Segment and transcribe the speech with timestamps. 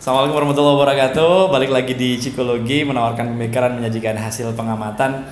[0.00, 1.52] Assalamualaikum warahmatullahi wabarakatuh.
[1.52, 5.28] Balik lagi di Psikologi menawarkan pemikiran menyajikan hasil pengamatan.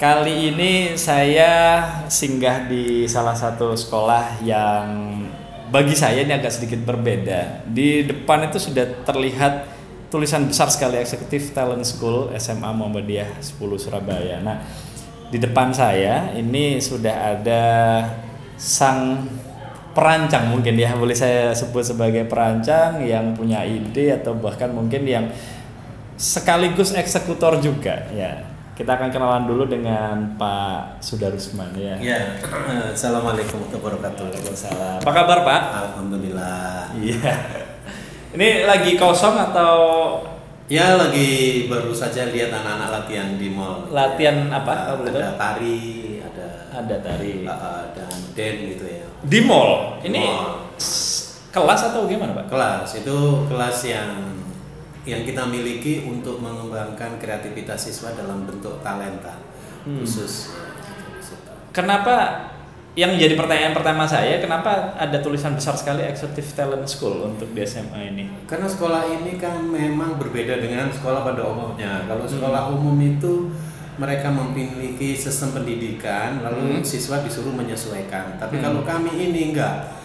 [0.00, 5.20] Kali ini saya singgah di salah satu sekolah yang
[5.68, 7.68] bagi saya ini agak sedikit berbeda.
[7.68, 9.68] Di depan itu sudah terlihat
[10.08, 14.40] tulisan besar sekali Eksekutif Talent School SMA Muhammadiyah 10 Surabaya.
[14.40, 14.64] Nah,
[15.28, 17.64] di depan saya ini sudah ada
[18.56, 19.28] sang
[19.96, 25.24] perancang mungkin ya boleh saya sebut sebagai perancang yang punya ide atau bahkan mungkin yang
[26.16, 28.44] sekaligus eksekutor juga ya
[28.76, 31.96] kita akan kenalan dulu dengan Pak Sudarusman ya.
[31.96, 32.20] Ya,
[32.92, 35.00] assalamualaikum warahmatullahi wabarakatuh.
[35.00, 35.60] Apa kabar Pak?
[35.80, 36.92] Alhamdulillah.
[36.92, 37.32] Iya.
[38.36, 39.72] Ini lagi kosong atau
[40.68, 43.86] Ya lagi baru saja lihat anak-anak latihan di mall.
[43.94, 44.92] latihan apa?
[44.92, 47.46] Kalau boleh ada tari, ada Ada tari.
[47.96, 49.05] dan dance gitu ya.
[49.24, 50.00] Di mall.
[50.02, 50.68] Ini Mall.
[51.50, 52.52] kelas atau gimana Pak?
[52.52, 53.16] Kelas itu
[53.48, 54.10] kelas yang
[55.06, 59.38] yang kita miliki untuk mengembangkan kreativitas siswa dalam bentuk talenta
[59.86, 60.02] Hmm.
[60.02, 60.50] khusus.
[61.70, 62.48] Kenapa
[62.92, 67.60] yang jadi pertanyaan pertama saya, kenapa ada tulisan besar sekali Executive Talent School untuk di
[67.62, 68.24] SMA ini?
[68.48, 72.02] Karena sekolah ini kan memang berbeda dengan sekolah pada umumnya.
[72.04, 72.34] Kalau Hmm.
[72.34, 73.52] sekolah umum itu
[73.96, 76.84] mereka memiliki sistem pendidikan, lalu Hmm.
[76.84, 78.36] siswa disuruh menyesuaikan.
[78.36, 78.64] Tapi Hmm.
[78.64, 79.96] kalau kami ini enggak,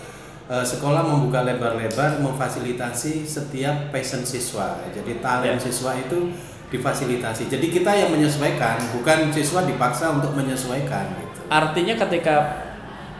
[0.51, 4.83] Eh, sekolah membuka lebar-lebar, memfasilitasi setiap passion siswa.
[4.91, 5.63] Jadi talent Ya.
[5.63, 6.27] siswa itu
[6.67, 7.47] difasilitasi.
[7.47, 11.07] Jadi kita yang menyesuaikan, bukan siswa dipaksa untuk menyesuaikan.
[11.15, 11.39] Gitu.
[11.47, 12.35] Artinya ketika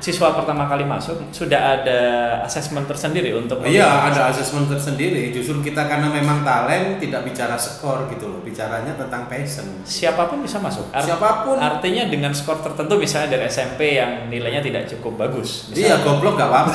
[0.02, 2.00] siswa pertama kali masuk sudah ada
[2.42, 5.30] asesmen tersendiri untuk Iya, ada asesmen tersendiri.
[5.30, 9.64] Justru kita karena memang talent tidak bicara skor gitu loh, bicaranya tentang passion.
[9.84, 10.90] siapa pun bisa masuk.
[10.90, 11.56] Art- Siapa pun.
[11.56, 15.70] Artinya dengan skor tertentu misalnya dari SMP yang nilainya tidak cukup bagus.
[15.70, 16.74] Iya, goblok gak apa-apa.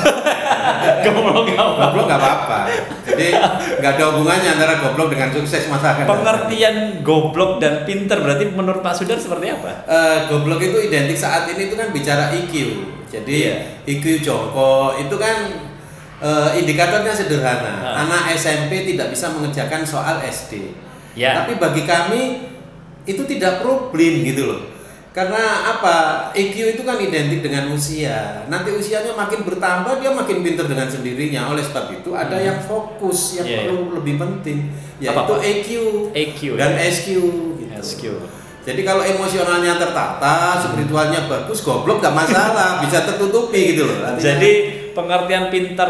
[1.03, 1.81] Goblok nggak apa.
[1.83, 2.59] goblok gak apa-apa.
[3.03, 3.27] Jadi
[3.77, 6.05] nggak ada hubungannya antara goblok dengan sukses masa akan.
[6.07, 9.83] Pengertian goblok dan pinter berarti menurut Pak Sudar seperti apa?
[9.83, 12.53] Eh, goblok itu identik saat ini itu kan bicara IQ.
[13.07, 13.55] Jadi Iya.
[13.87, 15.37] IQ jongkok itu kan
[16.17, 17.73] eh, indikatornya sederhana.
[17.85, 18.03] Ah.
[18.03, 20.73] Anak SMP tidak bisa mengerjakan soal SD.
[21.13, 21.37] Ya.
[21.37, 22.21] Tapi bagi kami
[23.03, 24.61] itu tidak problem gitu loh.
[25.13, 25.37] Karena
[25.67, 25.95] apa?
[26.33, 28.45] IQ itu kan identik dengan usia.
[28.45, 31.49] Nanti usianya makin bertambah dia makin pinter dengan sendirinya.
[31.49, 32.45] Oleh sebab itu ada Hmm.
[32.49, 35.41] yang fokus yang Iya, perlu lebih penting yaitu Apa, Pak?
[35.41, 35.69] EQ
[36.13, 36.85] EQ, dan ya?
[36.85, 37.07] SQ
[37.57, 37.73] gitu.
[37.77, 38.03] SQ.
[38.67, 44.03] Jadi kalau emosionalnya tertata, spiritualnya bagus, goblok gak masalah, bisa tertutupi gitu loh.
[44.03, 44.51] Artinya- Jadi
[44.91, 45.87] pengertian pinter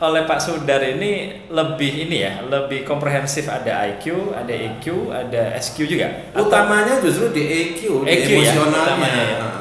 [0.00, 5.84] oleh Pak Sudar ini lebih ini ya, lebih komprehensif ada IQ, ada EQ, ada SQ
[5.84, 6.32] juga.
[6.32, 9.04] Atau- utamanya justru di EQ, di EQ ya, emosionalnya.
[9.04, 9.26] ya.
[9.36, 9.52] Nah,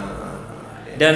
[0.96, 1.16] dan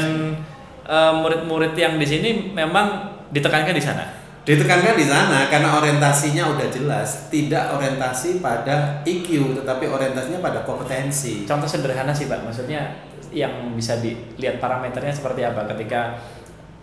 [0.84, 2.88] eh, murid-murid yang di sini memang
[3.30, 4.17] ditekankan di sana.
[4.48, 11.44] Ditekankan di sana karena orientasinya udah jelas, tidak orientasi pada EQ, tetapi orientasinya pada kompetensi.
[11.44, 12.96] Contoh sederhana sih Pak, maksudnya
[13.36, 16.16] yang bisa dilihat parameternya seperti apa ketika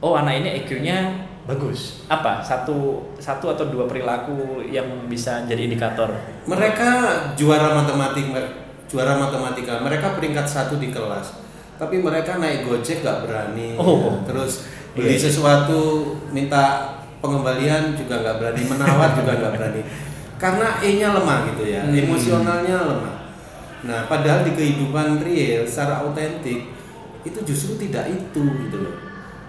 [0.05, 2.05] oh anak ini EQ-nya bagus.
[2.13, 2.45] Apa?
[2.45, 6.13] Satu satu atau dua perilaku yang bisa jadi indikator.
[6.45, 6.91] Mereka
[7.33, 8.45] juara matematika,
[8.93, 9.81] juara matematika.
[9.81, 11.41] Mereka peringkat satu di kelas.
[11.81, 13.81] Tapi mereka naik gojek gak berani.
[13.81, 14.21] Oh.
[14.29, 16.93] Terus beli sesuatu minta
[17.25, 19.83] pengembalian juga nggak berani, menawar juga nggak berani.
[20.37, 21.97] Karena E-nya lemah gitu ya, Hmm.
[21.97, 23.17] emosionalnya lemah.
[23.85, 26.69] Nah, padahal di kehidupan real secara autentik
[27.25, 28.97] itu justru tidak itu gitu loh.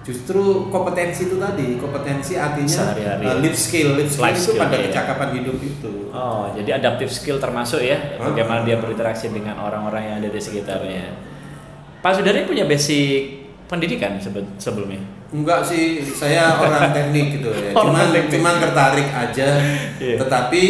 [0.05, 4.75] Justru kompetensi itu tadi, kompetensi artinya uh, life skill, life skill Life itu skill, pada
[4.77, 4.83] iya.
[4.85, 5.91] kecakapan hidup itu.
[6.13, 11.09] Oh, jadi adaptive skill termasuk ya, bagaimana dia berinteraksi dengan orang-orang yang ada di sekitarnya.
[12.05, 15.01] Pak Sudari punya basic pendidikan sebe- sebelumnya.
[15.35, 17.71] Enggak sih, saya orang teknik gitu ya.
[17.71, 18.31] Orang Cuman teknik.
[18.33, 19.47] cuman tertarik aja.
[19.97, 20.15] Iya.
[20.17, 20.63] Tetapi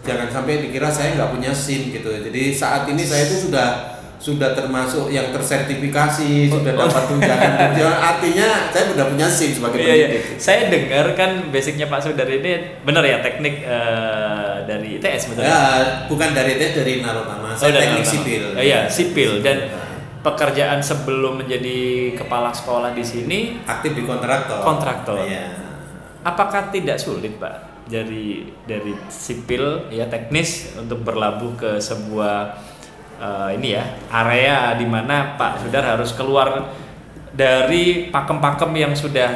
[0.00, 2.10] jangan sampai dikira saya nggak punya SIM gitu.
[2.10, 3.68] Jadi saat ini saya itu sudah
[4.18, 6.80] sudah termasuk yang tersertifikasi, sudah Oh.
[6.82, 7.98] dapat tunjangan tunjangan.
[8.04, 10.06] Artinya saya sudah punya SIM sebagai Iya, iya.
[10.08, 10.22] pendidik.
[10.36, 12.52] Saya dengar kan basicnya Pak Sudari ini
[12.82, 15.60] benar ya teknik eh, dari ITS betul Ya,
[16.06, 17.54] bukan dari tes dari Narotama.
[17.54, 18.42] Saya dari teknik sipil.
[18.50, 19.70] Oh, iya, sipil dan
[20.28, 21.78] pekerjaan sebelum menjadi
[22.14, 24.60] kepala sekolah di sini aktif di kontraktor.
[24.60, 25.16] Kontraktor.
[25.22, 25.66] Iya.
[26.20, 32.58] apakah tidak sulit Pak dari dari sipil ya teknis untuk berlabuh ke sebuah
[33.16, 36.68] eh, ini ya area di mana Pak Sudar harus keluar
[37.32, 39.30] dari pakem-pakem yang sudah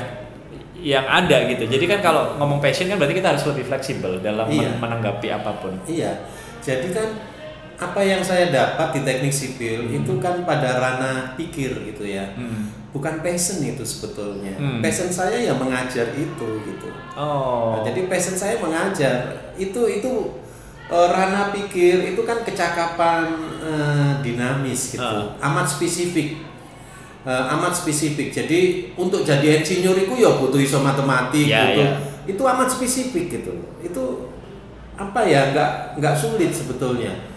[0.83, 1.65] yang ada gitu.
[1.65, 4.75] Jadi kan kalau ngomong passion kan berarti kita harus lebih fleksibel dalam Iya.
[4.75, 5.79] men- menanggapi apa pun.
[5.87, 6.27] Iya.
[6.61, 7.09] Jadi kan
[7.82, 12.31] apa yang saya dapat di teknik sipil itu kan pada ranah pikir gitu ya.
[12.38, 12.70] Hmm.
[12.93, 14.52] bukan passion itu sebetulnya.
[14.61, 14.84] Hmm.
[14.84, 16.88] passion saya ya mengajar itu gitu.
[17.17, 17.73] Oh.
[17.75, 19.49] Nah, jadi passion saya mengajar.
[19.56, 20.12] Itu itu
[20.93, 23.32] eh, ranah pikir itu kan kecakapan
[23.64, 25.00] eh, dinamis gitu.
[25.00, 25.49] Ah.
[25.49, 26.44] amat spesifik.
[27.25, 28.29] Eh, amat spesifik.
[28.29, 31.93] Jadi untuk jadi insinyur itu ya butuh iso matematik Ya, butuh ya.
[32.29, 33.56] itu amat spesifik gitu.
[33.81, 34.29] Itu
[35.00, 37.31] apa ya nggak nggak sulit sebetulnya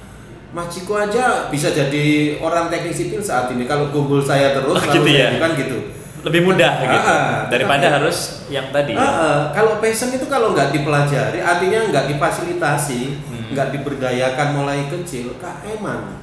[0.55, 2.05] Mas Ciko aja bisa jadi
[2.39, 5.35] orang teknik sipil saat ini kalau google saya terus Oh, gitu ya?
[5.35, 5.91] kan gitu
[6.23, 6.97] Lebih mudah gitu.
[6.97, 8.17] Ah, Daripada tapi- harus
[8.47, 8.97] yang tadi.
[8.97, 9.39] Ah, ah.
[9.53, 13.45] kalau passion itu kalau nggak dipelajari, artinya nggak difasilitasi, Hmm.
[13.53, 16.17] nggak diberdayakan mulai kecil, kak eman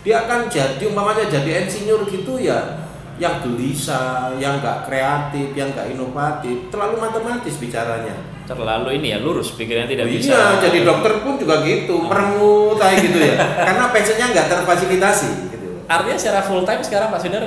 [0.00, 2.80] dia akan jadi umpamanya jadi insinyur gitu ya,
[3.20, 8.16] yang gelisah, yang nggak kreatif, yang nggak inovatif, terlalu matematis bicaranya.
[8.42, 10.38] Terlalu ini ya lurus pikirnya tidak iya, bisa.
[10.58, 15.30] jadi dokter pun juga gitu, merengut gitu ya, karena passionnya nggak terfasilitasi.
[15.54, 15.68] Gitu.
[15.86, 17.44] Artinya secara full time sekarang Pak Sudar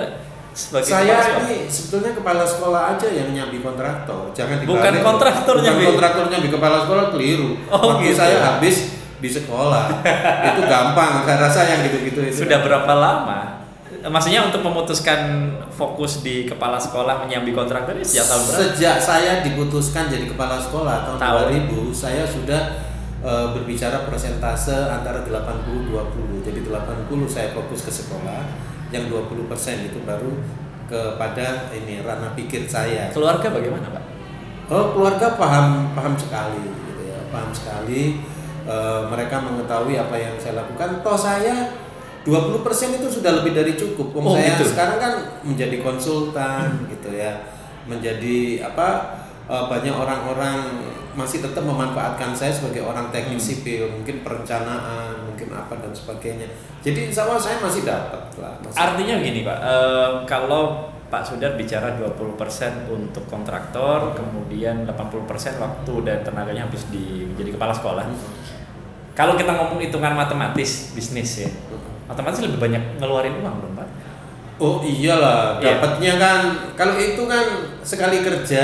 [0.55, 4.31] sebagai Saya ini sebetulnya kepala sekolah aja yang nyambi kontraktor.
[4.31, 4.71] Jangan dibalik.
[4.71, 5.83] Bukan kontraktor Bukan nyambi.
[5.91, 7.59] kontraktor nyambi kepala sekolah keliru.
[7.67, 8.17] Oh, Waktu gitu.
[8.23, 8.75] saya habis
[9.19, 9.99] di sekolah.
[10.55, 11.27] itu gampang.
[11.27, 12.47] Saya rasa yang gitu-gitu itu.
[12.47, 13.54] Sudah berapa lama?
[14.05, 18.61] Maksudnya untuk memutuskan fokus di kepala sekolah menyambi kontraktor ini sejak tahun berapa?
[18.61, 21.69] Sejak saya diputuskan jadi kepala sekolah tahun, Tahun.
[21.73, 22.61] 2000, saya sudah
[23.25, 26.45] eh, berbicara persentase antara 80-20.
[26.45, 28.41] Jadi 80 saya fokus ke sekolah,
[28.93, 30.33] yang 20% itu baru
[30.85, 33.09] kepada ini ranah pikir saya.
[33.09, 34.03] Keluarga bagaimana Pak?
[34.69, 38.17] Oh keluarga paham paham sekali gitu ya paham sekali
[38.65, 41.69] Eh, mereka mengetahui apa yang saya lakukan toh saya
[42.25, 42.65] 20%
[42.97, 44.73] itu sudah lebih dari cukup Wong Oh, saya gitu.
[44.73, 47.37] sekarang kan menjadi konsultan gitu ya
[47.85, 49.13] menjadi apa
[49.45, 50.57] eh, banyak orang-orang
[51.13, 53.47] masih tetap memanfaatkan saya sebagai orang teknik Hmm.
[53.47, 56.49] sipil mungkin perencanaan mungkin apa dan sebagainya
[56.81, 60.63] jadi insya Allah saya masih dapat lah masih Artinya gini Pak, eh, kalau
[61.05, 65.21] Pak Sudar bicara 20% untuk kontraktor, kemudian 80%
[65.55, 68.03] waktu dan tenaganya habis di jadi kepala sekolah.
[69.13, 71.49] Kalau kita ngomong hitungan matematis bisnis ya,
[72.05, 73.87] otomatis lebih banyak ngeluarin uang dong Pak.
[74.55, 75.83] Oh iyalah, Iya.
[75.83, 76.39] dapatnya kan
[76.79, 77.43] kalau itu kan
[77.83, 78.63] sekali kerja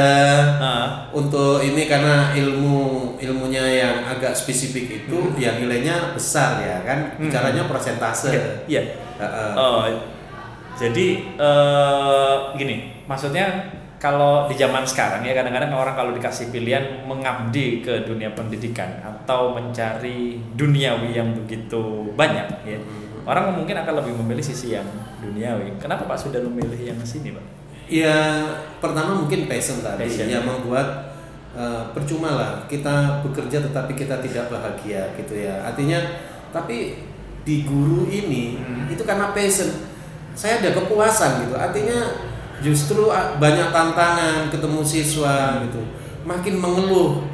[0.56, 0.86] Heeh.
[1.12, 2.80] untuk ini karena ilmu
[3.20, 7.28] ilmunya yang agak spesifik itu ya nilainya besar ya kan Hmm.
[7.28, 8.32] bicaranya persentase.
[8.72, 8.96] Iya.
[9.20, 9.52] Heeh.
[9.54, 9.84] Oh,
[10.80, 13.68] jadi eh, gini, maksudnya
[14.00, 19.54] kalau di zaman sekarang ya kadang-kadang orang kalau dikasih pilihan mengabdi ke dunia pendidikan atau
[19.54, 22.80] mencari duniawi yang begitu banyak ya.
[23.22, 24.88] Orang mungkin akan lebih memilih sisi yang
[25.22, 25.78] duniawi.
[25.78, 27.46] Kenapa Pak sudah memilih yang sini, Pak?
[27.86, 28.48] Ya
[28.80, 30.26] pertama mungkin passion tadi Passion.
[30.26, 31.12] yang membuat
[31.52, 35.60] eh, percuma lah kita bekerja tetapi kita tidak bahagia gitu ya.
[35.68, 36.00] Artinya
[36.50, 37.04] tapi
[37.44, 38.86] di guru ini Hmm.
[38.88, 39.68] itu karena passion
[40.32, 41.56] saya ada kepuasan gitu.
[41.60, 42.00] Artinya
[42.64, 45.84] justru ah, banyak tantangan ketemu siswa gitu.
[46.24, 47.28] Makin mengeluh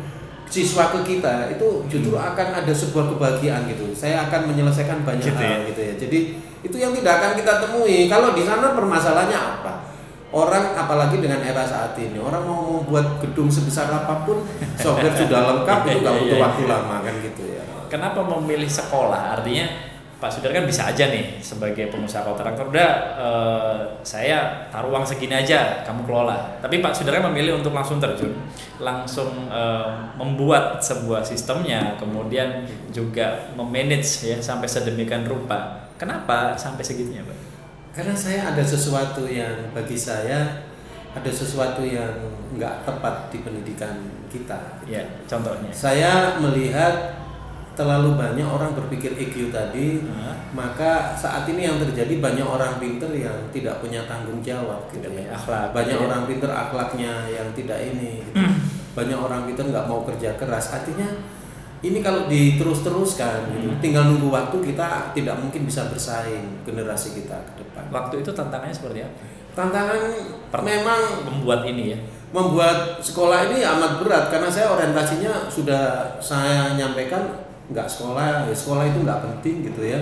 [0.48, 3.92] siswa ke kita itu justru akan ada sebuah kebahagiaan gitu.
[3.92, 5.68] Saya akan menyelesaikan banyak Gitu hal ya.
[5.70, 5.94] gitu ya.
[6.00, 6.20] Jadi
[6.64, 8.08] itu yang tidak akan kita temui.
[8.08, 9.74] Kalau di sana permasalahannya apa?
[10.28, 14.44] Orang apalagi dengan era saat ini, orang mau membuat gedung sebesar apa pun,
[14.76, 16.44] software sudah lengkap itu nggak Iya, butuh iya.
[16.44, 17.64] waktu lama kan gitu ya.
[17.88, 19.40] Kenapa memilih sekolah?
[19.40, 19.66] Artinya
[20.18, 22.92] Pak Sudar kan bisa aja nih sebagai pengusaha kontraktor udah
[23.22, 26.58] eh, saya taruh uang segini aja kamu kelola.
[26.58, 28.34] Tapi Pak Sudar kan memilih untuk langsung terjun,
[28.82, 35.86] langsung eh, membuat sebuah sistemnya, kemudian juga memanage ya sampai sedemikian rupa.
[36.02, 37.38] Kenapa sampai segitunya, Pak?
[37.94, 40.66] Karena saya ada sesuatu yang bagi saya
[41.14, 42.14] ada sesuatu yang
[42.58, 44.82] nggak tepat di pendidikan kita.
[44.86, 45.70] Ya, contohnya.
[45.74, 47.27] Saya melihat
[47.78, 50.34] terlalu banyak orang berpikir EQ tadi, Hah?
[50.50, 55.22] maka saat ini yang terjadi banyak orang pinter yang tidak punya tanggung jawab gitu Tidak
[55.24, 55.32] ya.
[55.32, 56.08] akhlak, banyak gitu ya.
[56.10, 58.42] orang pinter akhlaknya yang tidak ini gitu.
[58.92, 61.06] banyak orang pinter nggak mau kerja keras artinya
[61.80, 63.78] ini kalau diterus-teruskan gitu, Hmm.
[63.78, 68.74] tinggal nunggu waktu kita tidak mungkin bisa bersaing generasi kita ke depan Waktu itu tantangannya
[68.74, 69.14] seperti apa?
[69.54, 70.02] tantangan
[70.50, 72.00] Per- memang Membuat ini ya.
[72.28, 75.84] membuat sekolah ini amat berat karena saya orientasinya sudah
[76.18, 77.24] saya nyampaikan
[77.68, 80.00] nggak sekolah ya sekolah itu nggak penting gitu ya.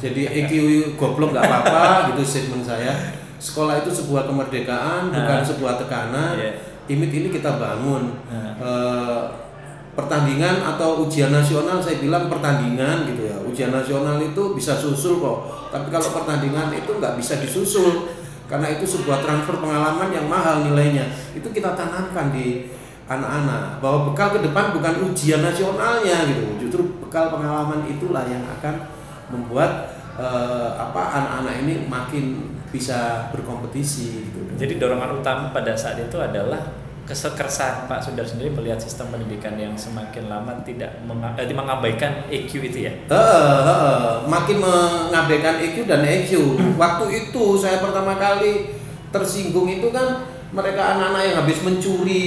[0.00, 0.52] Jadi EQ
[0.96, 2.92] goblok nggak apa-apa gitu statement saya.
[3.36, 6.40] Sekolah itu sebuah kemerdekaan bukan sebuah tekanan.
[6.40, 6.52] Iya.
[6.84, 8.12] imit ini kita bangun.
[8.60, 9.22] Eh,
[9.94, 13.36] pertandingan atau ujian nasional saya bilang pertandingan gitu ya.
[13.40, 15.70] Ujian nasional itu bisa susul kok.
[15.72, 18.10] Tapi kalau pertandingan itu nggak bisa disusul
[18.44, 21.08] karena itu sebuah transfer pengalaman yang mahal nilainya.
[21.32, 22.68] Itu kita tanamkan di
[23.04, 28.88] anak-anak bahwa bekal ke depan bukan ujian nasionalnya gitu justru bekal pengalaman itulah yang akan
[29.28, 34.40] membuat eh, apa anak-anak ini makin bisa berkompetisi gitu.
[34.58, 36.58] Jadi dorongan utama pada saat itu adalah
[37.04, 42.50] kesekersaan Pak Sudar sendiri melihat sistem pendidikan yang semakin lama tidak menga- eh, mengabaikan EQ
[42.72, 42.92] itu ya.
[43.06, 44.26] Heeh.
[44.26, 46.56] makin mengabaikan EQ dan EQ.
[46.80, 48.72] Waktu itu saya pertama kali
[49.12, 52.24] tersinggung itu kan mereka anak-anak yang habis mencuri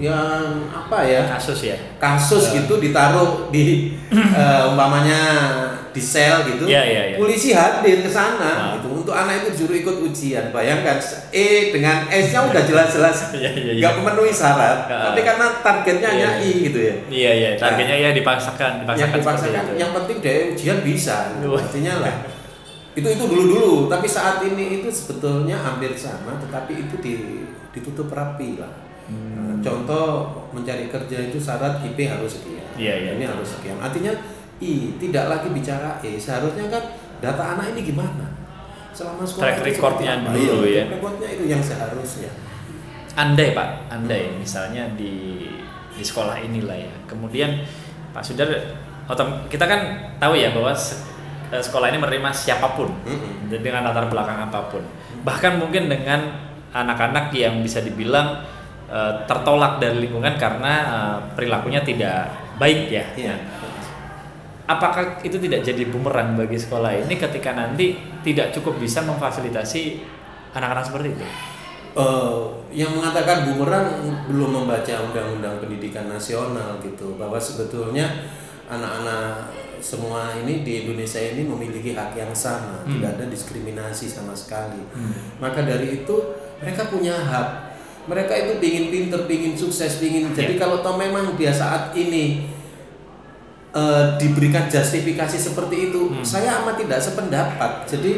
[0.00, 1.76] yang apa ya Kasus ya.
[1.96, 5.20] kasus gitu ditaruh di eh, umpamanya
[5.90, 6.64] di sel gitu.
[6.64, 7.16] Iya, iya, iya.
[7.18, 8.68] Polisi hadir ke sana Ah.
[8.78, 10.48] gitu untuk anak itu disuruh ikut ujian.
[10.48, 10.96] Bayangkan
[11.28, 13.80] E dengan S-nya udah jelas-jelas Iya, iya, iya.
[13.82, 15.10] nggak memenuhi syarat, Ah.
[15.10, 16.46] tapi karena targetnya Iya, hanya iya.
[16.46, 16.94] I gitu ya.
[17.10, 19.72] Iya iya, targetnya ya dipaksakan, dipaksakan, yang dipaksakan itu.
[19.76, 21.48] yang penting dia ujian bisa gitu.
[21.52, 22.14] Artinya lah
[22.90, 27.14] itu itu dulu dulu tapi saat ini itu sebetulnya hampir sama tetapi itu di,
[27.70, 28.66] ditutup rapi lah.
[28.66, 28.89] Nah,
[29.60, 32.66] contoh mencari kerja itu syarat IP harus sekian.
[32.74, 33.10] Iya, iya.
[33.20, 33.76] ini harus sekian.
[33.78, 34.12] Artinya
[34.60, 36.16] I tidak lagi bicara E.
[36.20, 36.84] Seharusnya kan
[37.20, 38.28] data anak ini gimana?
[38.90, 40.84] Selama sekolah Track recordnya dulu Iya, ya.
[40.88, 42.30] track recordnya itu yang seharusnya.
[43.16, 43.68] Andai pak.
[43.92, 45.46] Andai misalnya di
[45.94, 46.92] di sekolah inilah ya.
[47.08, 47.64] Kemudian
[48.10, 48.48] pak Sudar
[49.50, 49.80] kita kan
[50.22, 50.70] tahu ya bahwa
[51.50, 53.50] eh, sekolah ini menerima siapa pun Mm-mm.
[53.50, 54.82] dengan latar belakang apa pun.
[55.26, 58.46] Bahkan mungkin dengan anak-anak yang bisa dibilang
[58.90, 63.34] eh, tertolak dari lingkungan karena eh, perilakunya tidak baik ya Iya.
[64.66, 70.02] apakah itu tidak jadi bumerang bagi sekolah ini ketika nanti tidak cukup bisa memfasilitasi
[70.52, 71.26] anak-anak seperti itu
[71.90, 72.38] Eh,
[72.70, 73.98] yang mengatakan bumerang
[74.30, 78.06] belum membaca undang-undang pendidikan nasional gitu bahwa sebetulnya
[78.70, 79.50] anak-anak
[79.82, 82.94] semua ini di Indonesia ini memiliki hak yang sama Hmm.
[82.94, 84.78] tidak ada diskriminasi sama sekali
[85.42, 86.14] maka dari itu
[86.62, 87.69] mereka punya hak
[88.04, 90.60] mereka itu pingin pinter pingin sukses pingin jadi Ya.
[90.60, 92.48] kalau toh memang dia saat ini
[93.70, 96.22] eh, diberikan justifikasi seperti itu Hmm.
[96.22, 98.12] saya amat tidak sependapat jadi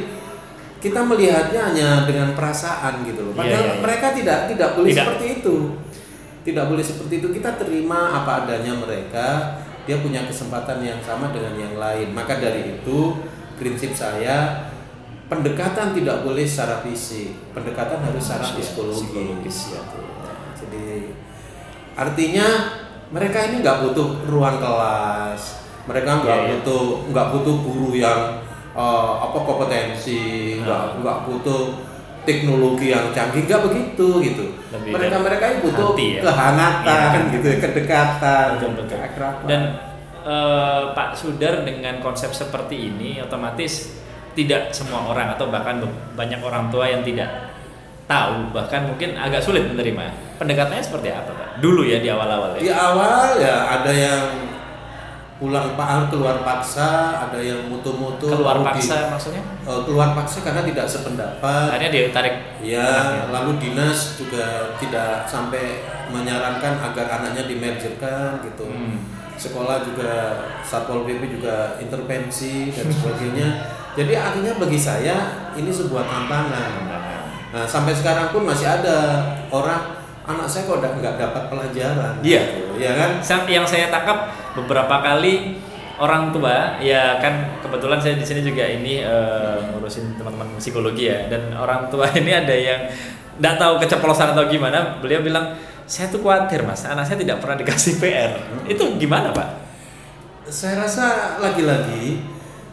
[0.78, 3.30] kita melihatnya hanya dengan perasaan gitu loh.
[3.30, 3.78] Iya, Padahal iya, iya.
[3.78, 4.98] mereka tidak tidak boleh Tidak.
[4.98, 5.56] seperti itu.
[6.42, 7.28] Tidak boleh seperti itu.
[7.30, 9.26] Kita terima apa adanya mereka.
[9.86, 12.10] Dia punya kesempatan yang sama dengan yang lain.
[12.10, 13.14] Maka dari itu
[13.54, 14.66] prinsip saya
[15.32, 17.32] pendekatan tidak boleh secara fisik.
[17.56, 19.00] Pendekatan harus secara Iya, psikologis.
[19.00, 19.80] psikologis, ya.
[20.60, 20.84] Jadi
[21.94, 22.46] artinya
[23.08, 25.64] mereka ini nggak butuh ruang kelas.
[25.82, 26.50] Mereka nggak Iya, iya.
[26.60, 28.20] butuh nggak butuh guru yang
[28.72, 30.96] eh, apa kompetensi, nggak Ah.
[30.96, 31.76] nggak butuh
[32.24, 34.44] teknologi yang canggih, nggak begitu gitu.
[34.72, 36.20] Lebih mereka mereka ini butuh hati ya.
[36.24, 37.32] kehangatan Iya.
[37.36, 38.98] gitu, ya, kedekatan, betul betul
[39.44, 39.62] dan
[40.22, 44.01] eh, Pak Sudar dengan konsep seperti ini otomatis
[44.32, 45.80] tidak semua orang atau bahkan
[46.12, 47.52] banyak orang tua yang tidak
[48.04, 52.68] tahu bahkan mungkin agak sulit menerima pendekatannya seperti apa Pak dulu ya di awal-awal di
[52.68, 54.24] ya awal ya ada yang
[55.42, 60.62] pulang pak keluar paksa, ada yang mutu-mutu keluar di- paksa maksudnya eh, keluar paksa karena
[60.62, 61.66] tidak sependapat.
[61.66, 63.26] akhirnya ditarik Ya, anaknya.
[63.34, 65.82] lalu dinas juga tidak sampai
[66.14, 68.70] menyarankan agar anaknya dimergerkan gitu.
[68.70, 69.02] Hmm.
[69.42, 70.12] Sekolah juga
[70.62, 73.48] Satpol PP juga intervensi dan sebagainya.
[73.98, 76.70] Jadi artinya bagi saya ini sebuah tantangan.
[77.52, 82.14] Nah, sampai sekarang pun masih ada orang anak saya kok udah nggak dapat pelajaran.
[82.22, 82.42] Iya.
[82.54, 83.10] gitu, ya kan?
[83.50, 85.58] Yang saya tangkap beberapa kali
[85.98, 91.28] orang tua ya kan kebetulan saya di sini juga ini eh, ngurusin teman-teman psikologi ya
[91.30, 92.80] dan orang tua ini ada yang
[93.38, 97.56] nggak tahu keceplosan atau gimana beliau bilang saya tuh khawatir mas anak saya tidak pernah
[97.58, 98.32] dikasih PR
[98.64, 99.48] itu gimana pak
[100.42, 102.18] Saya rasa lagi-lagi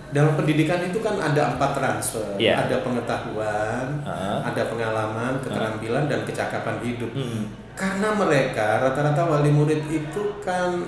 [0.10, 2.66] dalam pendidikan itu kan ada empat transfer, Iya.
[2.66, 4.42] ada pengetahuan, Ah.
[4.42, 7.14] ada pengalaman, keterampilan dan kecakapan hidup.
[7.14, 7.46] Hmm.
[7.78, 10.82] Karena mereka rata-rata wali murid itu kan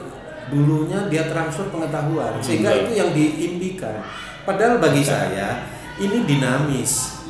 [0.50, 2.82] dulunya dia transfer pengetahuan, sehingga betul.
[2.82, 4.02] itu yang diimpikan.
[4.42, 5.70] Padahal bagi saya
[6.02, 7.21] ini dinamis.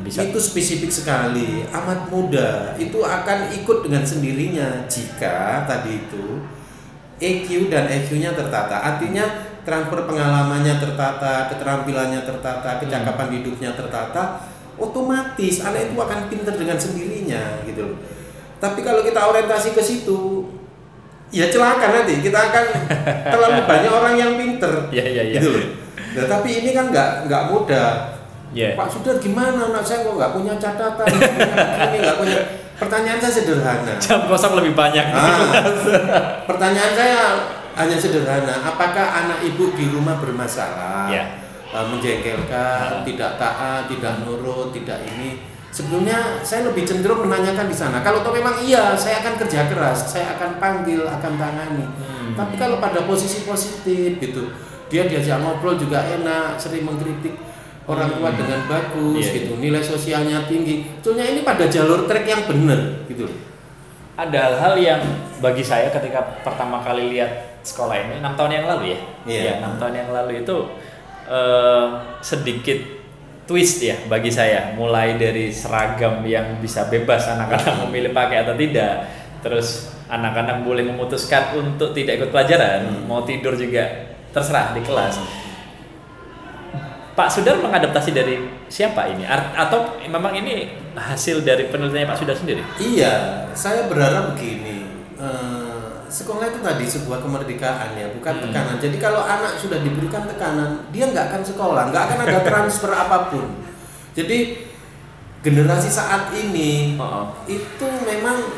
[0.00, 2.72] Hmm, bisa Itu spesifik sekali, amat muda.
[2.80, 6.40] Itu akan ikut dengan sendirinya jika tadi itu
[7.20, 8.80] EQ dan EQ-nya tertata.
[8.80, 9.28] Artinya
[9.60, 14.40] transfer pengalamannya tertata, keterampilannya tertata, kecakapan hidupnya tertata,
[14.80, 17.98] otomatis anak itu akan pinter dengan sendirinya gitu loh.
[18.56, 20.48] Tapi kalau kita orientasi ke situ,
[21.28, 22.64] ya celaka nanti kita akan
[23.36, 25.40] terlalu banyak orang yang pinter, Iya, iya, iya.
[25.44, 25.64] gitu loh.
[26.10, 28.19] Nah, tapi ini kan nggak nggak mudah.
[28.50, 28.74] Iya.
[28.74, 31.54] Pak Sudar gimana anak saya kok nggak punya catatan, nggak punya
[31.86, 32.38] ini nggak punya.
[32.80, 33.94] Pertanyaan saya sederhana.
[34.04, 37.20] jam kosong lebih banyak Ah, pertanyaan saya
[37.78, 38.54] hanya sederhana.
[38.66, 41.12] Apakah anak ibu di rumah bermasalah?
[41.12, 41.24] Ya.
[41.70, 45.46] Eh, menjengkelkan, tidak taat, tidak nurut, tidak ini.
[45.70, 48.02] Sebelumnya saya lebih cenderung menanyakan di sana.
[48.02, 51.86] Kalau toh memang iya, saya akan kerja keras, saya akan panggil, akan tangani.
[51.86, 52.34] Hmm.
[52.34, 54.50] Tapi kalau pada posisi positif gitu,
[54.90, 57.38] dia diajak ngobrol juga enak sering mengkritik
[57.90, 59.52] orang tua dengan bagus Iya, gitu.
[59.58, 60.86] Nilai sosialnya tinggi.
[61.02, 62.78] Sebetulnya ini pada jalur trek yang benar
[63.10, 63.26] gitu.
[64.14, 65.00] Ada hal-hal yang
[65.42, 69.40] bagi saya ketika pertama kali lihat sekolah ini enam tahun yang lalu ya, Iya.
[69.42, 70.56] Ya, enam tahun yang lalu itu
[71.26, 71.86] eh,
[72.20, 72.78] sedikit
[73.48, 79.08] twist ya bagi saya, mulai dari seragam yang bisa bebas anak-anak memilih pakai atau tidak,
[79.42, 83.10] terus anak-anak boleh memutuskan untuk tidak ikut pelajaran, Hmm.
[83.10, 85.18] mau tidur juga terserah di kelas.
[87.20, 89.28] Pak Sudar mengadaptasi dari siapa ini?
[89.28, 92.64] Atau memang ini hasil dari penelitiannya Pak Sudar sendiri?
[92.80, 94.88] Iya, saya berharap begini.
[95.20, 98.44] eh, sekolah itu tadi sebuah kemerdekaan ya, bukan Hmm.
[98.48, 98.80] tekanan.
[98.80, 103.28] Jadi kalau anak sudah diberikan tekanan, dia nggak akan sekolah, nggak akan ada transfer apa
[103.28, 103.44] pun.
[104.16, 104.64] Jadi
[105.40, 108.48] generasi saat ini Oh, itu memang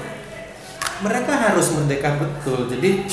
[1.02, 2.70] mereka harus merdeka betul.
[2.70, 3.10] Jadi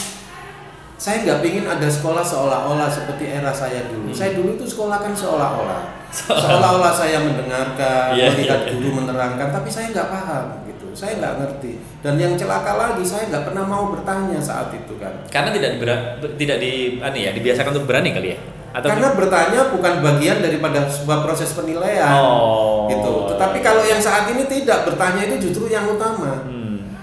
[0.99, 4.11] saya nggak pingin ada sekolah seolah-olah seperti era saya dulu.
[4.11, 4.17] Hmm.
[4.19, 8.71] Saya dulu itu sekolah kan seolah-olah, seolah-olah saya mendengarkan, Iya, melihat iya.
[8.75, 10.91] guru menerangkan, tapi saya nggak paham gitu.
[10.91, 11.79] Saya nggak ngerti.
[12.03, 15.23] Dan yang celaka lagi, saya nggak pernah mau bertanya saat itu kan.
[15.31, 18.39] Karena tidak dibera- tidak di ani ya dibiasakan untuk berani kali ya?
[18.69, 22.11] Atau Karena bertanya bukan bagian daripada sebuah proses penilaian.
[22.21, 22.85] Oh.
[22.91, 23.13] Gitu.
[23.33, 26.43] Tetapi kalau yang saat ini tidak bertanya itu justru yang utama.
[26.43, 26.59] Hmm.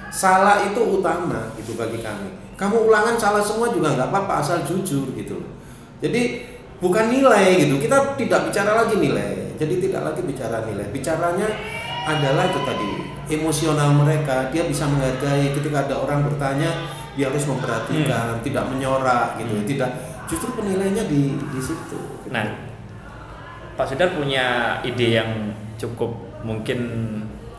[0.06, 2.45] salah itu utama gitu bagi kami.
[2.56, 5.36] Kamu ulangan salah semua juga nggak apa-apa asal jujur gitu.
[6.00, 6.48] Jadi
[6.80, 7.76] bukan nilai gitu.
[7.76, 9.56] Kita tidak bicara lagi nilai.
[9.56, 10.88] Jadi tidak lagi bicara nilai.
[10.92, 11.48] Bicaranya
[12.06, 12.90] adalah itu tadi
[13.32, 14.48] emosional mereka.
[14.52, 16.70] Dia bisa menghargai ketika ada orang bertanya,
[17.16, 19.54] dia harus memperhatikan, tidak menyorak gitu.
[19.56, 19.66] Hmm.
[19.68, 19.90] Tidak
[20.28, 21.98] justru penilainya di di situ.
[22.25, 22.32] gitu.
[22.32, 22.44] Nah,
[23.76, 26.80] Pak Sudar punya ide yang cukup mungkin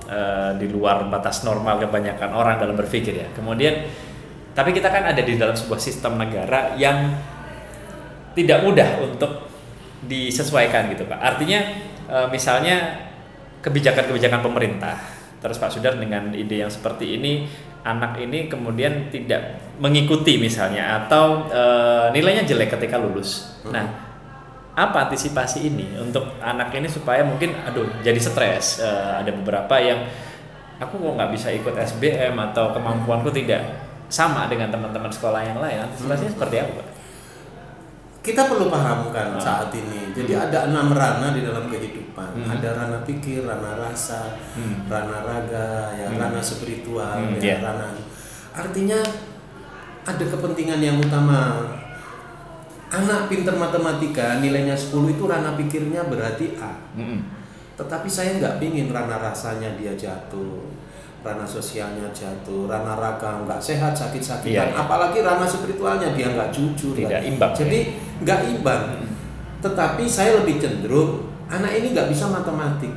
[0.10, 3.28] eh, di luar batas normal kebanyakan orang dalam berpikir ya.
[3.36, 3.86] Kemudian,
[4.58, 7.14] tapi kita kan ada di dalam sebuah sistem negara yang
[8.34, 9.46] tidak mudah untuk
[10.02, 11.22] disesuaikan gitu Pak.
[11.22, 11.60] Artinya
[12.10, 13.06] eh, misalnya
[13.62, 14.98] kebijakan-kebijakan pemerintah.
[15.38, 17.46] Terus Pak Sudar dengan ide yang seperti ini
[17.86, 23.62] anak ini kemudian tidak mengikuti misalnya atau eh, nilainya jelek ketika lulus.
[23.70, 23.86] Nah,
[24.74, 30.02] apa antisipasi ini untuk anak ini supaya mungkin aduh jadi stres Eh, ada beberapa yang
[30.82, 35.84] aku kok nggak bisa ikut SBM atau kemampuanku tidak sama dengan teman-teman sekolah yang lain
[35.84, 36.84] antisipasinya seperti apa
[38.24, 39.40] kita perlu pahamkan Ah.
[39.40, 40.12] saat ini.
[40.12, 42.36] Jadi ada enam ranah di dalam kehidupan.
[42.36, 42.60] Hmm.
[42.60, 44.84] Ada ranah pikir, ranah rasa, Hmm.
[44.84, 46.20] ranah raga, ya Hmm.
[46.20, 47.64] ranah spiritual, Hmm, ya iya.
[47.64, 47.96] ranah.
[48.52, 49.00] Artinya
[50.04, 51.72] ada kepentingan yang utama.
[52.88, 56.76] Anak pinter matematika nilainya 10 itu ranah pikirnya berarti A.
[57.00, 57.24] Mm-mm.
[57.80, 60.68] Tetapi saya nggak pingin ranah rasanya dia jatuh,
[61.28, 64.80] ranah sosialnya jatuh, ranah raga nggak sehat, sakit-sakitan, Iya, iya.
[64.80, 67.52] apalagi ranah spiritualnya dia nggak jujur, Tidak nggak- imbang.
[67.52, 67.80] Jadi
[68.20, 68.84] nggak imbang.
[68.96, 69.08] Mm.
[69.60, 71.12] Tetapi saya lebih cenderung
[71.46, 72.96] anak ini nggak bisa matematik,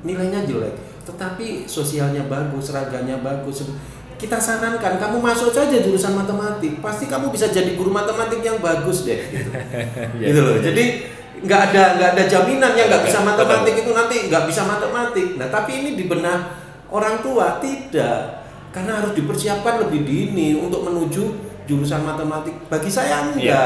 [0.00, 0.72] nilainya jelek,
[1.04, 3.68] tetapi sosialnya bagus, raganya bagus.
[4.14, 9.04] Kita sarankan kamu masuk saja jurusan matematik, pasti kamu bisa jadi guru matematik yang bagus
[9.04, 9.14] deh.
[9.14, 9.50] Gitu,
[10.18, 10.54] Iya, gitu loh.
[10.56, 10.62] iya.
[10.64, 10.84] Jadi
[11.38, 15.38] nggak ada nggak ada jaminan yang nggak bisa matematik itu nanti nggak bisa matematik.
[15.38, 16.50] Nah tapi ini di benak
[16.88, 21.24] orang tua tidak, karena harus dipersiapkan lebih dini untuk menuju
[21.64, 22.56] jurusan matematik.
[22.66, 23.64] Bagi saya enggak Iya.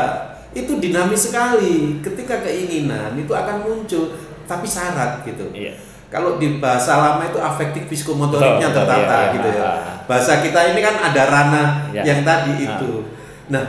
[0.53, 4.13] itu dinamis sekali ketika keinginan itu akan muncul
[4.45, 5.73] tapi syarat gitu Iya.
[6.07, 9.33] kalau di bahasa lama itu afektif psikomotoriknya Betul, betul, tertata iya, iya.
[9.33, 9.77] gitu ya Ah.
[10.05, 12.03] bahasa kita ini kan ada ranah Iya.
[12.05, 12.93] yang tadi itu
[13.49, 13.65] nah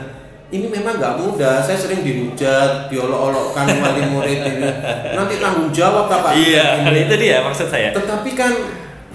[0.50, 4.68] ini memang nggak mudah saya sering dihujat diolok-olokkan wali murid ini
[5.10, 7.08] nanti tanggung jawab bapak Iya, Ini.
[7.08, 7.96] itu dia maksud saya.
[7.96, 8.52] tetapi kan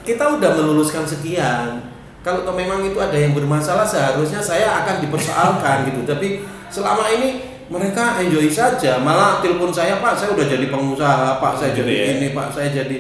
[0.10, 1.86] kita udah meluluskan sekian
[2.26, 6.42] kalau toh memang itu ada yang bermasalah seharusnya saya akan dipersoalkan gitu tapi
[6.74, 11.72] selama ini mereka enjoy saja malah telepon saya pak saya udah jadi pengusaha pak saya
[11.78, 12.06] Gitu jadi ya.
[12.18, 12.98] ini pak saya jadi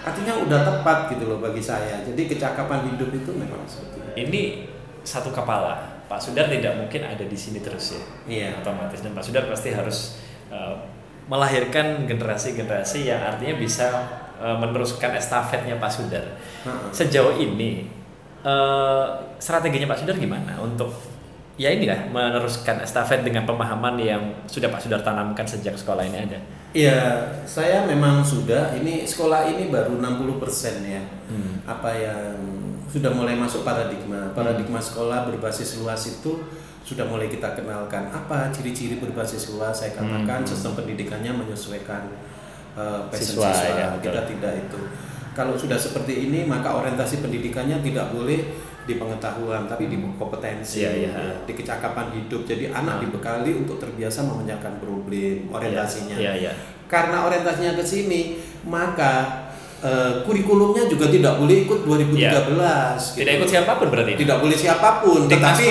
[0.00, 4.42] artinya udah tepat gitu loh bagi saya jadi kecakapan hidup itu memang seperti itu Ini
[5.00, 6.04] satu kepala.
[6.10, 8.02] Pak Sudar tidak mungkin ada di sini terus ya.
[8.26, 8.48] Iya.
[8.58, 10.18] Otomatis dan Pak Sudar pasti harus
[10.50, 10.74] uh,
[11.30, 13.86] melahirkan generasi-generasi yang artinya bisa
[14.40, 16.24] uh, meneruskan estafetnya Pak Sudar.
[16.90, 17.86] Sejauh ini
[18.42, 20.90] uh, strateginya Pak Sudar gimana untuk
[21.60, 26.40] ya inilah meneruskan estafet dengan pemahaman yang sudah Pak Sudar tanamkan sejak sekolah ini ada.
[26.70, 28.72] Iya, saya memang sudah.
[28.78, 31.02] Ini sekolah ini baru 60% ya.
[31.26, 31.58] Hmm.
[31.66, 32.38] Apa yang
[32.86, 34.30] sudah mulai masuk paradigma.
[34.32, 36.46] Paradigma sekolah berbasis luas itu
[36.86, 38.06] sudah mulai kita kenalkan.
[38.14, 39.82] Apa ciri-ciri berbasis luas?
[39.82, 40.48] Saya katakan Hmm.
[40.48, 42.06] sistem pendidikannya menyesuaikan
[42.80, 43.76] uh, passion Siswa, siswa.
[43.76, 44.30] ya, kita betul.
[44.36, 44.80] tidak itu.
[45.36, 48.40] Kalau sudah seperti ini, maka orientasi pendidikannya tidak boleh
[48.88, 51.12] di pengetahuan, tapi di kompetensi, Iya, iya.
[51.14, 52.42] ya, di kecakapan hidup.
[52.48, 56.16] Jadi anak dibekali untuk terbiasa memecahkan problem orientasinya.
[56.18, 56.52] Iya, iya.
[56.90, 59.46] Karena orientasinya ke sini, maka
[59.80, 63.14] eh, kurikulumnya juga tidak boleh ikut 2013.
[63.14, 63.38] Tidak gitu.
[63.38, 64.12] ikut siapa pun berarti.
[64.18, 65.68] Tidak boleh siapa pun, tetapi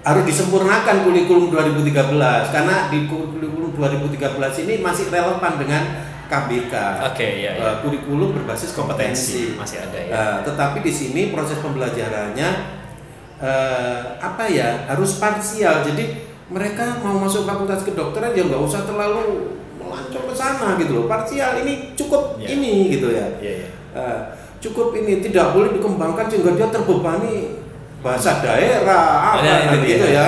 [0.00, 2.16] harus disempurnakan kurikulum 2013
[2.56, 5.82] karena di kurikulum 2013 ini masih relevan dengan
[6.30, 6.74] KBK.
[7.10, 7.66] Oke, iya, iya.
[7.66, 9.58] Eh, kurikulum berbasis kompetensi.
[9.58, 10.12] masih ada ya.
[10.14, 12.48] Eh, tetapi di sini proses pembelajarannya
[13.40, 15.82] eh, apa ya harus parsial.
[15.82, 21.04] Jadi mereka mau masuk fakultas kedokteran ya nggak usah terlalu melancong ke sana gitu loh.
[21.04, 22.54] Parsial ini cukup Ya.
[22.54, 23.26] ini gitu ya.
[23.42, 23.68] Iya, iya.
[23.90, 24.20] Eh,
[24.60, 27.58] cukup ini tidak boleh dikembangkan sehingga dia terbebani
[28.00, 29.88] bahasa daerah apa Ya, ya, gitu, ya.
[29.88, 30.26] gitu ya.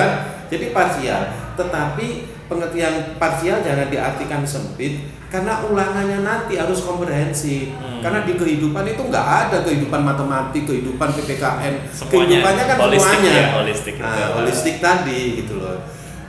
[0.51, 1.21] Jadi parsial.
[1.53, 2.07] Tetapi
[2.45, 4.99] pengertian parsial jangan diartikan sempit
[5.33, 7.73] karena ulangannya nanti harus komprehensif.
[7.81, 8.05] Hmm.
[8.05, 12.11] Karena di kehidupan itu nggak ada kehidupan matematik, kehidupan PPKN, Semuanya.
[12.13, 13.33] kehidupannya kan Holistik semuanya.
[13.33, 13.93] ya, holistik.
[13.97, 15.81] Nah, holistik tadi gitu loh.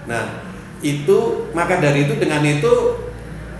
[0.08, 0.24] Nah,
[0.80, 1.18] itu
[1.52, 2.72] maka dari itu dengan itu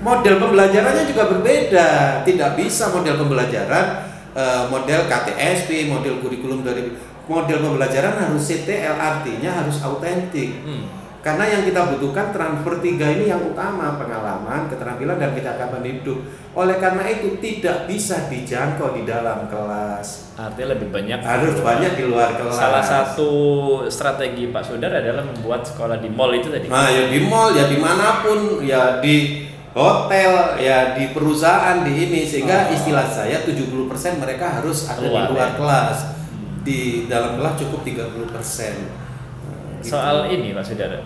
[0.01, 1.89] model pembelajarannya juga berbeda.
[2.25, 3.87] Tidak bisa model pembelajaran
[4.33, 6.89] eh, model KTSP, model kurikulum dari
[7.29, 10.65] model pembelajaran harus CTL artinya harus autentik.
[10.65, 11.04] Hmm.
[11.25, 16.21] Karena yang kita butuhkan transfer tiga ini yang utama pengalaman, keterampilan dan kecakapan hidup.
[16.53, 20.37] Oleh karena itu tidak bisa dijangkau di dalam kelas.
[20.37, 22.53] Artinya lebih banyak Harus banyak di luar kelas.
[22.53, 23.31] Salah satu
[23.89, 26.69] strategi Pak Sudar adalah membuat sekolah di mall itu tadi.
[26.69, 32.05] Nah, ya di mall, ya di mana pun, ya di hotel, ya di perusahaan, di
[32.05, 32.77] ini sehingga Oh.
[32.77, 35.57] istilah saya 70% mereka harus ada Keluar, di luar ya.
[35.57, 35.97] kelas.
[36.61, 39.04] Di dalam kelas cukup 30%.
[39.85, 39.92] Gitu.
[39.92, 41.01] Soal ini Pak Sudar, eh,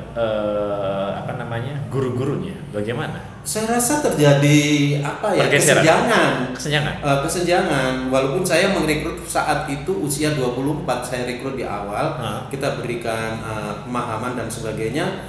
[1.13, 3.19] apa namanya guru-gurunya, bagaimana?
[3.43, 4.61] saya rasa terjadi
[5.01, 5.81] apa ya Pergeseran.
[5.81, 6.33] kesenjangan.
[6.53, 6.95] Kesenjangan.
[7.01, 12.45] Eh, kesenjangan walaupun saya merekrut saat itu usia 24 saya rekrut di awal Ah.
[12.47, 15.27] kita berikan eh, pemahaman dan sebagainya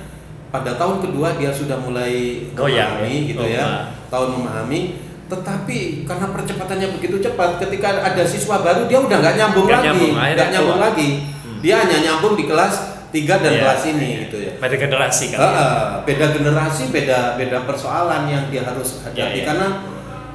[0.50, 3.26] pada tahun kedua dia sudah mulai Goyang, memahami ya?
[3.26, 3.84] gitu Oh, ya ah.
[4.10, 4.82] tahun memahami
[5.26, 9.88] tetapi karena percepatannya begitu cepat ketika ada siswa baru dia udah nggak nyambung Nggak lagi
[9.88, 10.88] nyambung, nggak nyambung keluar.
[10.92, 11.10] lagi
[11.40, 11.60] Hmm.
[11.64, 12.76] dia hanya nyambung di kelas
[13.10, 14.18] 3 dan Iya, kelas ini iya.
[14.28, 15.40] gitu ya Pada generasi kan.
[15.42, 19.44] Heeh, beda generasi, beda beda persoalan yang dia harus hadapi Ya, ya.
[19.50, 19.68] karena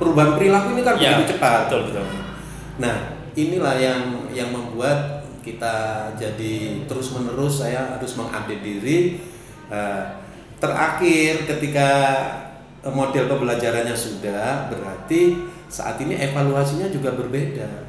[0.01, 1.71] perubahan perilaku ini kan Ya, begitu cepat.
[1.71, 2.07] Betul betul.
[2.83, 2.97] Nah,
[3.39, 4.01] inilah yang
[4.35, 9.21] yang membuat kita jadi terus menerus saya harus mengupdate diri.
[9.69, 10.03] Eh,
[10.57, 11.89] terakhir ketika
[12.89, 15.37] model pembelajarannya sudah, berarti
[15.69, 17.84] saat ini evaluasinya juga berbeda.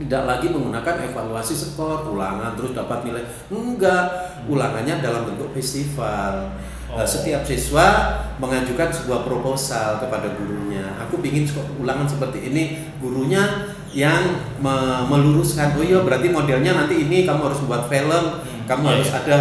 [0.00, 3.24] Tidak lagi menggunakan evaluasi skor ulangan terus dapat nilai.
[3.52, 4.04] Enggak.
[4.48, 6.56] Ulangannya dalam bentuk festival.
[6.90, 6.98] Oh.
[6.98, 7.86] Eh, setiap siswa
[8.40, 10.82] mengajukan sebuah proposal kepada gurunya.
[11.04, 11.46] Aku ingin
[11.78, 12.62] ulangan seperti ini.
[12.98, 14.22] Gurunya yang
[14.58, 17.28] me- meluruskan oh iya berarti modelnya nanti ini.
[17.28, 18.42] Kamu harus buat film.
[18.66, 19.18] Kamu Iya, harus iya.
[19.22, 19.38] ada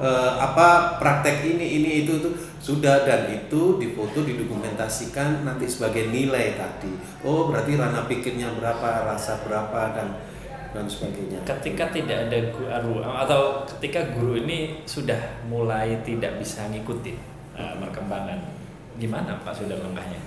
[0.00, 6.56] eh, apa praktek ini ini itu itu sudah dan itu difoto didokumentasikan nanti sebagai nilai
[6.56, 10.08] tadi oh berarti ranah pikirnya berapa rasa berapa dan
[10.70, 17.18] dan sebagainya Ketika tidak ada guru atau ketika guru ini sudah mulai tidak bisa ngikutin
[17.58, 18.38] uh, perkembangan,
[18.94, 20.20] gimana Pak sudah langkahnya?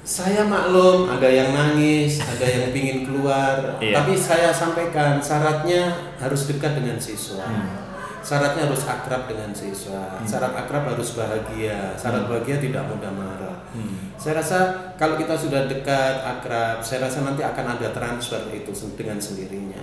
[0.00, 4.00] saya maklum ada yang nangis ada yang pingin keluar Iya.
[4.00, 7.89] tapi saya sampaikan syaratnya harus dekat dengan siswa Hmm.
[8.30, 14.10] Syaratnya harus akrab dengan siswa syarat akrab harus bahagia syarat bahagia tidak mudah marah Hmm.
[14.18, 14.58] Saya rasa
[14.98, 19.78] kalau kita sudah dekat, akrab, saya rasa nanti akan ada transfer itu dengan sendirinya.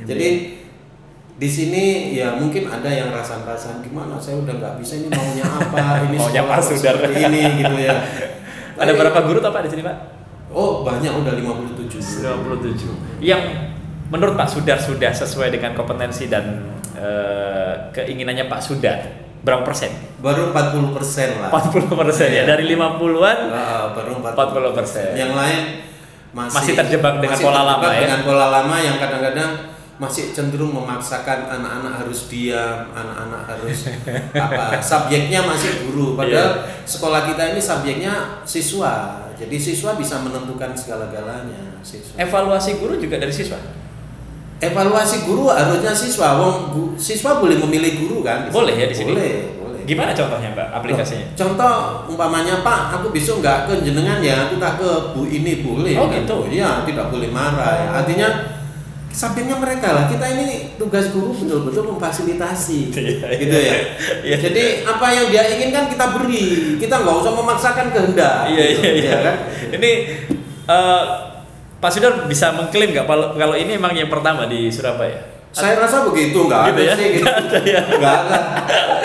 [0.00, 0.56] Jadi
[1.36, 1.84] di sini
[2.16, 5.76] ya mungkin ada yang rasa-rasa gimana saya udah nggak bisa ini maunya apa
[6.08, 6.96] ini Maunya Sudar.
[6.96, 7.92] seperti ini gitu ya.
[8.80, 9.96] Ada Tapi- berapa guru tak Pak di sini Pak?
[10.48, 13.20] Oh banyak udah 57 27.
[13.20, 13.42] Yang
[14.08, 16.64] menurut Pak Sudar sudah sesuai dengan kompetensi dan
[16.98, 18.98] eh, keinginannya Pak Sudar
[19.38, 19.94] berapa persen?
[20.18, 21.48] Baru 40 persen lah.
[21.48, 22.44] 40 persen ya Iya.
[22.48, 25.14] dari 50-an Ah, baru 40%.
[25.14, 25.62] Yang lain
[26.28, 28.00] masih Masih terjebak dengan pola terjebak lama ya?
[28.02, 29.50] Dengan pola lama yang kadang-kadang
[29.98, 33.90] masih cenderung memaksakan anak-anak harus diam, anak-anak harus
[34.46, 34.78] apa?
[34.78, 36.14] Subjeknya masih guru.
[36.14, 36.84] Padahal Iya.
[36.84, 38.94] sekolah kita ini subjeknya siswa.
[39.34, 41.78] Jadi siswa bisa menentukan segala-galanya.
[41.78, 42.18] Siswa.
[42.18, 43.58] evaluasi guru juga dari siswa.
[44.58, 46.34] Evaluasi guru harusnya siswa.
[46.34, 46.54] Wong
[46.98, 48.50] siswa boleh memilih guru kan?
[48.50, 49.14] Boleh ya di sini?
[49.14, 49.80] Boleh, boleh.
[49.86, 51.30] Gimana contohnya Pak aplikasinya?
[51.30, 51.74] Loh, Contoh
[52.10, 55.94] umpamanya Pak, aku besok nggak ke jenengan ya, aku tak ke bu ini boleh.
[55.94, 56.26] Oh, kan?
[56.26, 56.50] gitu?
[56.50, 57.86] Iya, tidak boleh marah.
[57.86, 57.86] Ya.
[58.02, 58.28] Artinya
[59.14, 60.04] sampingnya mereka lah.
[60.10, 63.76] Kita ini tugas guru betul-betul memfasilitasi, Iya, gitu ya.
[64.26, 64.36] Iya.
[64.42, 66.76] Jadi apa yang dia inginkan kita beri.
[66.82, 68.50] Kita nggak usah memaksakan kehendak.
[68.50, 69.06] Iya gitu, iya iya.
[69.06, 69.36] ya kan?
[69.78, 69.90] Ini
[70.66, 71.04] eh,
[71.78, 75.38] Pak Sudar bisa mengklaim nggak kalau ini emang yang pertama di Surabaya?
[75.48, 76.94] Saya rasa begitu, nggak Gitu ada ya?
[76.94, 77.08] sih.
[77.16, 77.24] Gitu.
[77.24, 77.80] Nggak ada ya?
[77.88, 78.38] Nggak ada,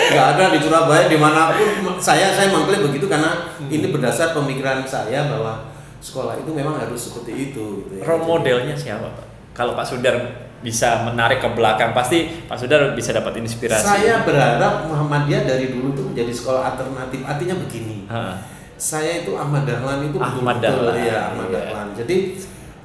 [0.04, 1.96] nggak ada di Surabaya di mana pun.
[1.96, 3.70] Saya saya mengklaim begitu karena Hmm.
[3.70, 7.64] ini berdasar pemikiran saya bahwa sekolah itu memang harus seperti itu.
[7.80, 8.02] Gitu ya.
[8.04, 9.26] Role modelnya siapa Pak?
[9.54, 10.14] Kalau Pak Sudar
[10.60, 13.80] bisa menarik ke belakang pasti Pak Sudar bisa dapat inspirasi.
[13.80, 17.24] Saya berharap Muhammadiyah dari dulu tuh menjadi sekolah alternatif.
[17.24, 18.04] Artinya begini.
[18.04, 18.36] Heeh.
[18.74, 21.56] Saya itu Ahmad Dahlan itu Ahmad betul-betul, Dahlan, ya Ahmad iya.
[21.56, 21.88] Dahlan.
[21.96, 22.16] Jadi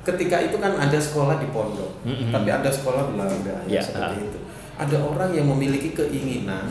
[0.09, 2.29] ketika itu kan ada sekolah di pondok, Mm-mm.
[2.29, 4.25] tapi ada sekolah Belanda ya, Ya, seperti ah.
[4.25, 4.39] itu.
[4.79, 6.65] Ada orang yang memiliki keinginan,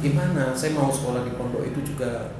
[0.00, 2.32] gimana saya mau sekolah di pondok itu juga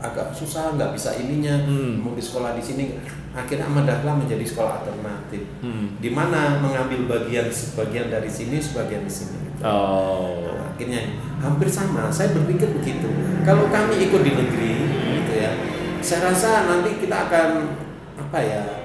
[0.00, 2.00] agak susah, nggak bisa ininya, Hmm.
[2.00, 2.96] mau di sekolah di sini.
[3.30, 6.00] Akhirnya Ahmad Dahlan menjadi sekolah alternatif, Hmm.
[6.00, 9.36] di mana mengambil bagian sebagian dari sini, sebagian di sini.
[9.44, 9.60] gitu.
[9.60, 10.56] Oh.
[10.56, 12.08] Nah, akhirnya hampir sama.
[12.08, 13.12] Saya berpikir begitu.
[13.44, 14.72] Kalau kami ikut di negeri,
[15.20, 15.52] gitu ya,
[16.00, 17.48] saya rasa nanti kita akan
[18.16, 18.79] apa ya?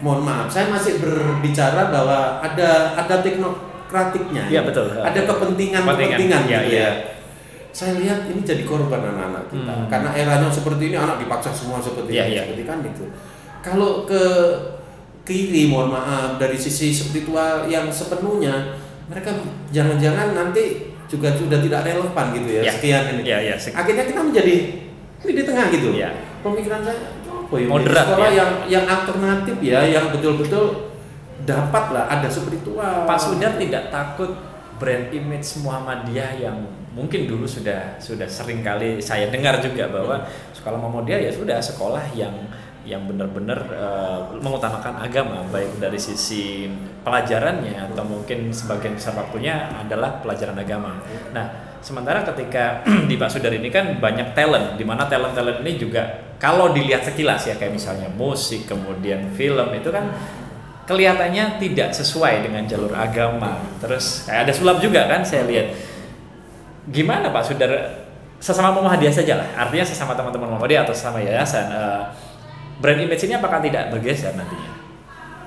[0.00, 4.48] Mohon maaf, saya masih berbicara bahwa ada ada teknokratiknya.
[4.48, 4.88] Iya, betul.
[4.90, 6.80] Ada kepentingan Kepentingan, kepentingan iya, gitu iya.
[6.80, 6.90] ya.
[7.70, 9.86] Saya lihat ini jadi korban anak-anak kita Hmm.
[9.86, 12.42] karena eranya seperti ini anak dipaksa semua seperti Iya, ini, iya.
[12.44, 13.04] seperti kan itu.
[13.60, 14.22] Kalau ke
[15.22, 18.74] kiri, mohon maaf dari sisi spiritual yang sepenuhnya
[19.06, 19.30] mereka
[19.68, 22.72] jangan-jangan nanti juga sudah tidak relevan gitu ya, Iya.
[22.72, 23.22] sekian ini.
[23.24, 23.54] Iya, iya.
[23.54, 24.54] sek- Akhirnya kita menjadi
[25.20, 25.88] ini di tengah gitu.
[25.92, 26.10] Iya.
[26.40, 26.96] Pemikiran saya
[27.50, 27.66] apa ya?
[27.66, 28.38] Moderat, sekolah ya.
[28.38, 30.94] yang yang alternatif ya, yang betul-betul
[31.42, 33.10] dapat lah ada spiritual.
[33.10, 34.38] Pak Sudar tidak takut
[34.78, 36.56] brand image Muhammadiyah yang
[36.94, 40.22] mungkin dulu sudah sudah sering kali saya dengar juga bahwa
[40.54, 42.32] sekolah Muhammadiyah ya sudah sekolah yang
[42.88, 46.64] yang benar-benar eh, mengutamakan agama baik dari sisi
[47.04, 50.96] pelajarannya atau mungkin sebagian besar waktunya adalah pelajaran agama.
[51.36, 56.30] Nah, sementara ketika di Pak Sudar ini kan banyak talent di mana talent-talent ini juga
[56.40, 60.08] kalau dilihat sekilas ya kayak misalnya musik, kemudian film itu kan
[60.88, 63.60] kelihatannya tidak sesuai dengan jalur agama.
[63.76, 65.76] Terus kayak ada sulap juga kan saya lihat.
[66.88, 67.70] Gimana Pak Sudar
[68.40, 69.48] sesama Muhammadiyah saja lah.
[69.52, 72.02] Artinya sesama teman-teman Muhammadiyah atau sesama yayasan eh,
[72.80, 74.79] brand image ini apakah tidak bergeser nantinya?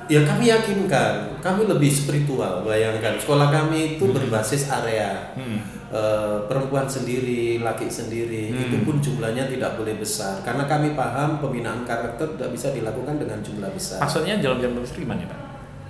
[0.05, 2.61] Ya kami yakinkan, kami lebih spiritual.
[2.61, 5.31] Bayangkan sekolah kami itu berbasis area.
[5.33, 5.59] Hmm.
[5.93, 8.65] Eh, perempuan sendiri, laki sendiri, Hmm.
[8.65, 10.41] itu pun jumlahnya tidak boleh besar.
[10.41, 14.01] Karena kami paham pembinaan karakter tidak bisa dilakukan dengan jumlah besar.
[14.01, 15.39] Maksudnya jalan-jalan besar gimana Pak?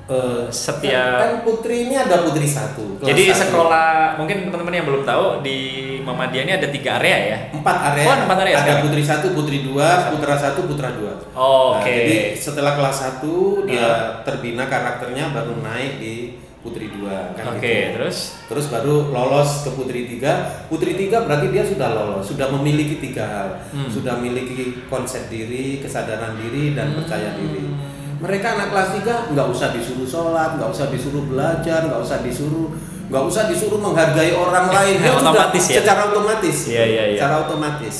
[0.03, 2.99] Eh, Setiap- kan, kan putri ini ada putri satu.
[2.99, 3.39] Jadi satu.
[3.47, 5.57] sekolah mungkin teman-teman yang belum tahu di
[6.03, 7.37] Muhammadiyah ini ada tiga area ya.
[7.53, 8.05] empat area.
[8.05, 8.83] Oh, empat area Ada sekarang.
[8.85, 11.13] putri satu, putri dua, putra satu, putra dua.
[11.31, 11.89] Oh, Nah, Oke.
[11.89, 13.99] jadi setelah kelas satu dia Ah.
[14.21, 16.13] terbina karakternya baru naik di
[16.59, 17.31] putri dua.
[17.33, 17.93] Kan Oke, gitu.
[17.95, 20.33] terus Terus baru lolos ke putri tiga.
[20.67, 23.89] Putri tiga berarti dia sudah lolos, sudah memiliki tiga hal, Hmm.
[23.89, 27.01] sudah memiliki konsep diri, kesadaran diri, dan Hmm.
[27.01, 27.65] percaya diri.
[28.15, 32.71] Mereka anak kelas tiga nggak usah disuruh sholat, nggak usah disuruh belajar, nggak usah disuruh
[33.13, 34.97] nggak usah disuruh menghargai orang lain.
[34.97, 35.77] Sudah Otomatis ya?
[35.85, 36.57] Secara otomatis.
[36.65, 37.17] Iya, iya, iya.
[37.21, 37.97] Secara otomatis.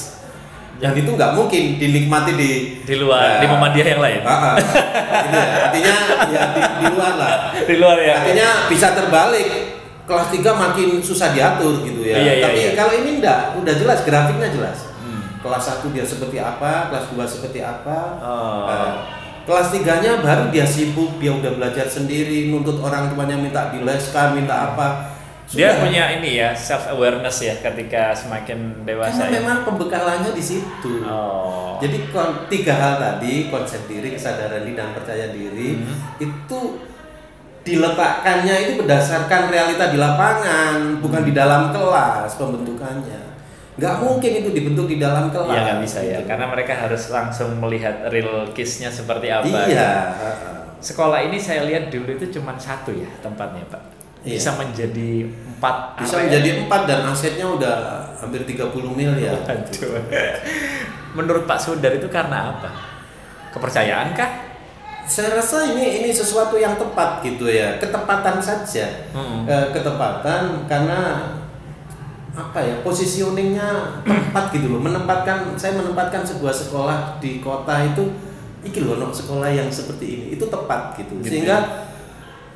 [0.82, 3.46] Dan itu nggak mungkin dinikmati di di luar Ya.
[3.46, 4.20] di Muhammadiyah yang lain.
[4.26, 5.54] Gitu ya.
[5.70, 5.94] Artinya
[6.34, 7.34] ya di, di luar lah.
[7.54, 8.14] di luar ya.
[8.26, 9.50] Artinya bisa terbalik.
[10.04, 12.20] Kelas 3 makin susah diatur gitu ya.
[12.20, 12.72] Iya, iya, Tapi iya.
[12.76, 14.92] kalau ini enggak, udah jelas grafiknya jelas.
[15.00, 15.40] Hmm.
[15.40, 18.20] Kelas 1 dia seperti apa, kelas 2 seperti apa.
[18.20, 18.68] Oh.
[18.68, 24.40] Nah, kelas 3-nya baru dia sibuk, dia udah belajar sendiri, nuntut orang tuanya minta dileskan,
[24.40, 25.12] minta apa.
[25.54, 25.86] Dia Sudah.
[25.86, 29.40] punya ini ya self awareness ya ketika semakin dewasa Karena ya.
[29.44, 31.04] memang pembekalannya di situ.
[31.06, 31.78] Oh.
[31.78, 32.10] Jadi
[32.50, 36.00] tiga hal tadi konsep diri, kesadaran diri dan percaya diri Hmm.
[36.18, 36.60] itu
[37.64, 43.23] diletakkannya itu berdasarkan realita di lapangan, bukan di dalam kelas pembentukannya.
[43.74, 45.50] Nggak mungkin itu dibentuk di dalam kelas.
[45.50, 46.30] Iya nggak bisa ya, gitu.
[46.30, 49.50] karena mereka harus langsung melihat real case-nya seperti apa.
[49.50, 49.92] Iya.
[50.78, 53.82] Sekolah ini saya lihat dulu itu cuma satu ya tempatnya pak.
[54.24, 54.38] Iya.
[54.40, 55.76] Bisa menjadi empat.
[56.00, 56.24] Bisa area.
[56.30, 57.78] menjadi empat dan asetnya udah
[58.22, 59.42] hampir 30 miliar.
[59.44, 60.00] Aduh.
[61.14, 62.70] Menurut Pak Sudar itu karena apa?
[63.54, 64.32] Kepercayaan kah?
[65.04, 68.88] Saya rasa ini ini sesuatu yang tepat gitu ya, ketepatan saja.
[69.12, 69.44] Hmm.
[69.44, 71.28] Eh, ketepatan karena
[72.34, 74.82] apa ya positioningnya tepat gitu loh.
[74.82, 78.10] Menempatkan saya menempatkan sebuah sekolah di kota itu
[78.66, 80.26] iki loh no, sekolah yang seperti ini.
[80.34, 81.90] Itu tepat gitu, Gitu sehingga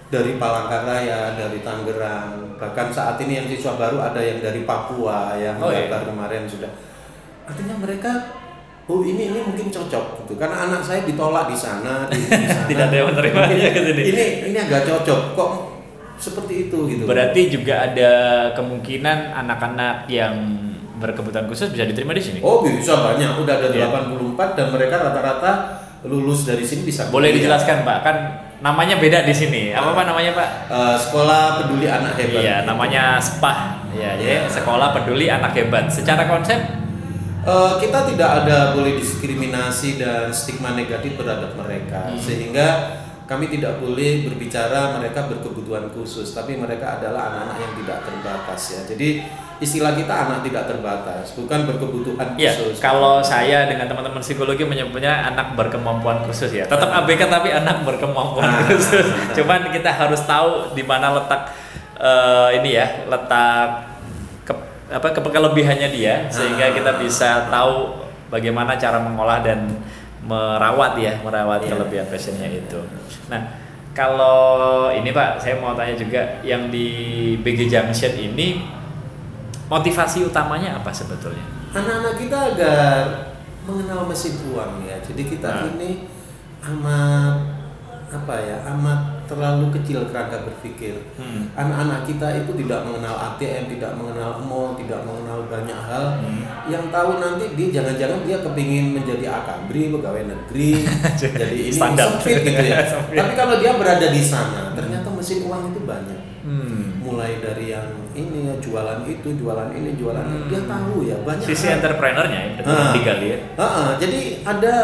[0.07, 5.61] dari Palangkaraya dari Tangerang bahkan saat ini yang siswa baru ada yang dari Papua yang
[5.61, 5.85] Oh, iya.
[5.91, 6.71] kemarin sudah.
[7.45, 8.11] Artinya mereka
[8.87, 10.33] oh ini ini mungkin cocok gitu.
[10.39, 12.65] Karena anak saya ditolak di sana di, di sana.
[12.65, 14.03] Tidak ada yang menerimanya sini.
[14.09, 15.21] ini ini agak cocok.
[15.35, 15.51] Kok
[16.17, 18.11] seperti itu gitu Berarti juga ada
[18.53, 20.33] kemungkinan anak-anak yang
[20.97, 22.39] berkebutuhan khusus bisa diterima di sini.
[22.41, 23.85] Oh bisa banyak, udah ada Iya.
[23.87, 25.51] 84 dan mereka rata-rata
[26.03, 27.45] lulus dari sini bisa Boleh kuliah.
[27.45, 28.17] dijelaskan Pak, kan
[28.59, 29.69] namanya beda di sini.
[29.69, 30.49] Apa Pak namanya Pak?
[30.67, 32.41] Eh, sekolah peduli anak hebat.
[32.41, 33.59] Iya, namanya SPAH.
[33.93, 35.89] Ya, jadi Sekolah Peduli Anak Hebat.
[35.89, 36.59] Secara konsep
[37.41, 42.19] Eh, kita tidak ada boleh diskriminasi dan stigma negatif terhadap mereka Hmm.
[42.19, 42.67] sehingga
[43.27, 48.81] kami tidak boleh berbicara mereka berkebutuhan khusus tapi mereka adalah anak-anak yang tidak terbatas ya
[48.87, 49.09] jadi
[49.57, 55.27] istilah kita anak tidak terbatas bukan berkebutuhan Ya, khusus kalau saya dengan teman-teman psikologi menyebutnya
[55.27, 56.63] anak berkemampuan khusus ya.
[56.63, 58.63] Tetap ABK tapi anak berkemampuan Ah.
[58.63, 59.03] khusus.
[59.37, 61.51] Cuman kita harus tahu di mana letak
[61.97, 63.89] eh, ini ya, letak
[64.45, 64.53] ke,
[64.87, 66.71] apa ke- kelebihannya dia sehingga Ah.
[66.71, 67.97] kita bisa tahu
[68.29, 69.73] bagaimana cara mengolah dan
[70.27, 71.71] merawat ya, merawat Iya.
[71.73, 72.79] kelebihan passionnya itu.
[73.27, 73.41] Nah,
[73.91, 74.37] kalau
[74.89, 76.87] ini Pak, saya mau tanya juga yang di
[77.39, 78.61] BG Junction ini
[79.65, 81.43] motivasi utamanya apa sebetulnya?
[81.67, 83.03] anak-anak kita agar
[83.63, 85.67] mengenal mesin uang ya jadi kita Nah.
[85.69, 86.07] ini
[86.63, 87.35] amat
[88.07, 91.51] apa ya amat terlalu kecil kerangka berpikir Hmm.
[91.53, 96.41] anak-anak kita itu tidak mengenal ATM tidak mengenal mall tidak mengenal banyak hal Hmm.
[96.65, 100.87] yang tahu nanti dia jangan-jangan dia kepingin menjadi akabri pegawai negeri
[101.21, 102.17] jadi ini Standar.
[102.17, 102.79] sempit gitu ya
[103.19, 107.03] tapi kalau dia berada di sana ternyata mesin uang itu banyak Hmm.
[107.03, 110.71] mulai dari yang ini ya jualan itu jualan ini jualan itu dia Hmm.
[110.71, 112.95] tahu ya banyak Sisi entrepreneurnya ya, Ah.
[112.95, 113.39] digali ya.
[113.53, 114.75] Heeh, jadi ada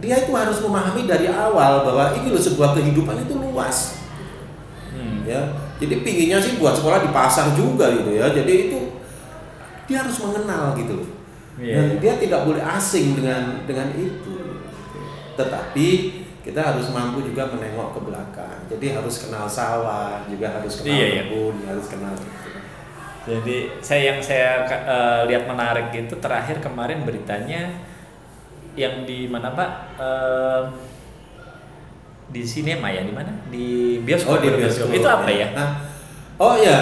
[0.00, 4.00] dia itu harus memahami dari awal bahwa ini loh sebuah kehidupan itu luas
[4.90, 5.22] Hmm.
[5.22, 5.38] ya
[5.78, 8.90] jadi pinginnya sih buat sekolah di pasar juga gitu ya jadi itu
[9.86, 11.10] dia harus mengenal gitu loh
[11.60, 11.96] Iya, dan iya.
[12.00, 14.34] dia tidak boleh asing dengan dengan itu
[15.36, 15.88] tetapi
[16.40, 21.06] kita harus mampu juga menengok ke belakang jadi harus kenal sawah juga harus kenal Iya,
[21.06, 21.22] iya.
[21.28, 22.38] kebun harus kenal gitu.
[23.20, 27.78] Jadi saya yang saya eh, lihat menarik itu terakhir kemarin beritanya
[28.74, 29.70] yang di mana Pak?
[29.98, 30.62] Eh,
[32.30, 33.32] di sinema ya di mana?
[33.50, 34.38] Di bioskop.
[34.38, 34.86] Oh di bioskop.
[34.94, 35.50] Itu apa ya?
[35.50, 35.70] Nah,
[36.38, 36.78] oh ya,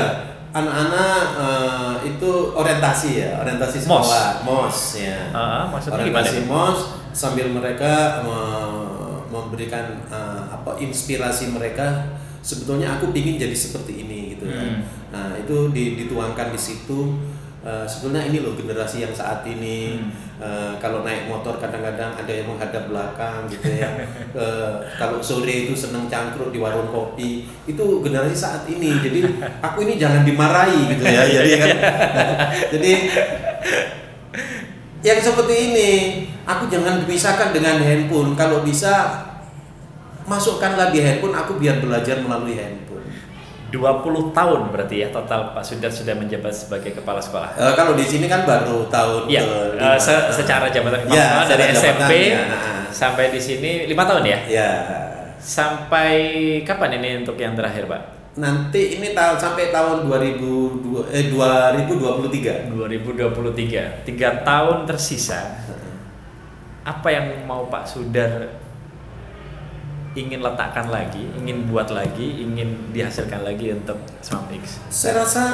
[0.53, 4.05] anak-anak eh, itu orientasi ya, orientasi Mos.
[4.05, 5.18] sekolah, mos ya.
[5.33, 6.20] Ah, maksudnya gimana?
[6.29, 6.79] orientasi mos
[7.16, 12.16] sambil mereka me- memberikan eh, apa inspirasi mereka.
[12.38, 14.57] Sebetulnya aku ingin jadi seperti ini gitu ya.
[14.62, 14.81] Hmm.
[15.12, 17.18] Nah itu di- dituangkan di situ.
[17.68, 20.09] Eh, sebetulnya ini loh generasi yang saat ini Hmm.
[20.40, 23.92] eh, kalau naik motor kadang-kadang ada yang menghadap belakang gitu ya.
[24.38, 28.96] Eh, kalau sore itu seneng cangkruk di warung kopi itu generasi saat ini.
[29.04, 29.20] Jadi
[29.66, 31.28] aku ini jangan dimarahi gitu ya.
[31.37, 31.76] Jadi kan,
[32.72, 32.92] jadi
[35.04, 35.90] yang seperti ini
[36.48, 38.33] aku jangan dipisahkan dengan handphone.
[38.33, 39.12] Kalau bisa
[40.24, 42.88] masukkanlah di handphone aku biar belajar melalui handphone.
[43.68, 47.52] 20 tahun berarti ya total Pak Sudar sudah menjabat sebagai kepala sekolah.
[47.52, 49.92] Eh, kalau di sini kan baru tahun Iya, kelima.
[49.92, 52.42] eh, se- secara jabatan kepala Ya, sekolah dari SMP ya,
[52.88, 54.38] sampai di sini lima tahun ya.
[54.48, 54.70] Ya.
[55.38, 56.11] Sampai
[56.62, 58.02] kapan ini untuk yang terakhir Pak?
[58.35, 62.70] Nanti ini tahun sampai tahun 2002 eh 2023.
[62.70, 65.59] 2023, tiga tahun tersisa.
[66.83, 68.58] Apa yang mau Pak Sudar
[70.16, 74.81] ingin letakkan lagi, ingin buat lagi, ingin dihasilkan lagi untuk Smart X?
[74.88, 75.44] Saya rasa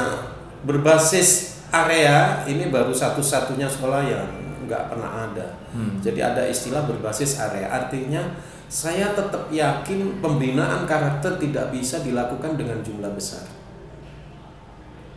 [0.63, 4.27] berbasis area ini baru satu-satunya sekolah yang
[4.65, 5.47] nggak pernah ada.
[5.75, 5.99] Hmm.
[5.99, 7.69] Jadi ada istilah berbasis area.
[7.69, 8.23] Artinya
[8.65, 13.45] saya tetap yakin pembinaan karakter tidak bisa dilakukan dengan jumlah besar.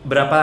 [0.05, 0.41] Berapa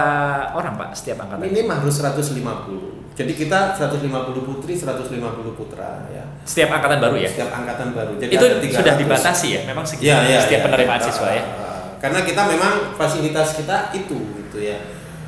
[0.53, 1.49] orang Pak setiap angkatan?
[1.49, 2.96] Minim harus 150.
[3.17, 4.13] Jadi kita 150
[4.45, 5.17] putri, 150
[5.57, 6.21] putra ya.
[6.45, 7.29] Setiap angkatan baru ya?
[7.29, 8.13] Setiap angkatan baru.
[8.17, 9.01] Jadi Itu ada sudah 300.
[9.01, 9.61] dibatasi ya?
[9.65, 10.65] Memang segitu Ya, ya, setiap ya.
[10.69, 11.43] penerimaan Ah, siswa ya?
[11.43, 14.77] ah, Karena kita memang fasilitas kita itu gitu ya.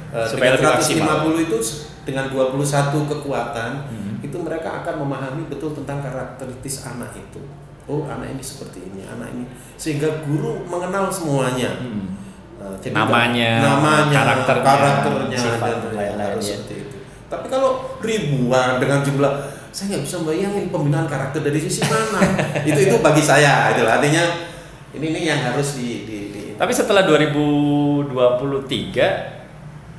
[0.08, 1.24] Eh, Supaya dengan maksimal.
[1.24, 1.58] 150 itu
[2.04, 4.16] dengan 21 kekuatan Hmm.
[4.18, 7.40] itu mereka akan memahami betul tentang karakteristik anak itu.
[7.84, 11.72] Oh, anak ini seperti ini, anak ini sehingga guru mengenal semuanya.
[11.74, 12.20] Hmm.
[12.58, 16.56] Eh, jadi Namanya, namanya, karakternya, karakternya, sifat dan lain-lain, harus ya.
[16.56, 16.87] seperti itu.
[17.28, 19.32] Tapi kalau ribuan dengan jumlah
[19.68, 22.24] saya nggak bisa bayangin pembinaan karakter dari sisi mana.
[22.68, 24.24] itu itu bagi saya, itu artinya
[24.96, 28.16] ini ini yang harus di, di, di Tapi setelah 2023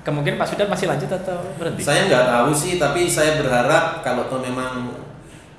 [0.02, 1.86] kemungkinan Pak Sudar masih lanjut atau berhenti?
[1.86, 4.90] Saya nggak tahu sih, tapi saya berharap kalau toh memang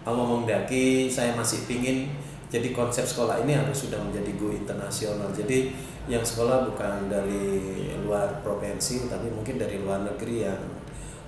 [0.02, 2.11] Allah menghendaki, saya masih pingin
[2.50, 5.31] jadi konsep sekolah ini harus sudah menjadi go internasional.
[5.31, 5.71] Jadi
[6.10, 7.62] yang sekolah bukan dari
[8.02, 10.58] luar provinsi, tapi mungkin dari luar negeri yang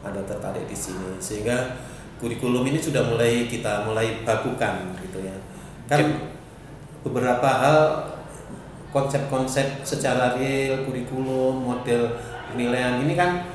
[0.03, 1.16] ada tertarik di sini.
[1.18, 1.78] Sehingga
[2.18, 5.34] kurikulum ini sudah mulai kita mulai bakukan gitu ya.
[5.90, 6.30] Kan
[7.03, 7.78] beberapa hal
[8.92, 12.12] konsep-konsep secara real, kurikulum, model
[12.53, 13.48] penilaian ini kan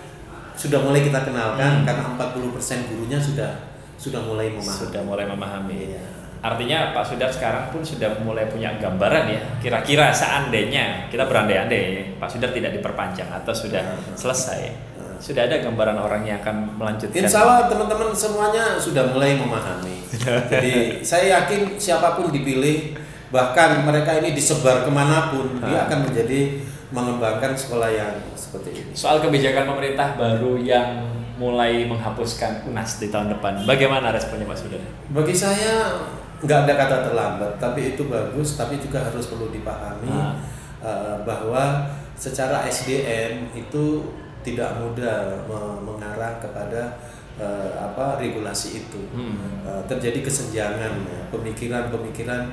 [0.57, 1.85] sudah mulai kita kenalkan Hmm.
[1.85, 4.81] karena 40% gurunya sudah sudah mulai memahami.
[4.81, 5.93] Sudah mulai memahami.
[5.93, 6.03] Iya.
[6.37, 9.41] Artinya Pak Sudar sekarang pun sudah mulai punya gambaran ya.
[9.57, 13.81] Kira-kira seandainya kita berandai-andai Pak Sudar tidak diperpanjang atau sudah
[14.13, 14.69] selesai,
[15.17, 17.25] sudah ada gambaran orang yang akan melanjutkan.
[17.25, 20.05] Insya Allah teman-teman semuanya sudah mulai memahami.
[20.53, 22.95] Jadi saya yakin siapa pun dipilih,
[23.29, 28.91] bahkan mereka ini disebar ke mana pun, dia akan menjadi mengembangkan sekolah yang seperti ini.
[28.95, 31.03] Soal kebijakan pemerintah baru yang
[31.37, 34.81] mulai menghapuskan UNAS di tahun depan, bagaimana responnya Pak Sudar?
[35.11, 35.93] Bagi saya
[36.41, 40.33] nggak ada kata terlambat, tapi itu bagus, tapi juga harus perlu dipahami Ah.
[40.81, 41.85] eh, bahwa
[42.17, 44.01] secara SDM itu
[44.47, 46.95] tidak mudah me- mengarah kepada
[47.35, 49.01] eh, apa regulasi itu.
[49.11, 49.67] Hmm.
[49.67, 52.43] Eh, terjadi kesenjangan ya, pemikiran-pemikiran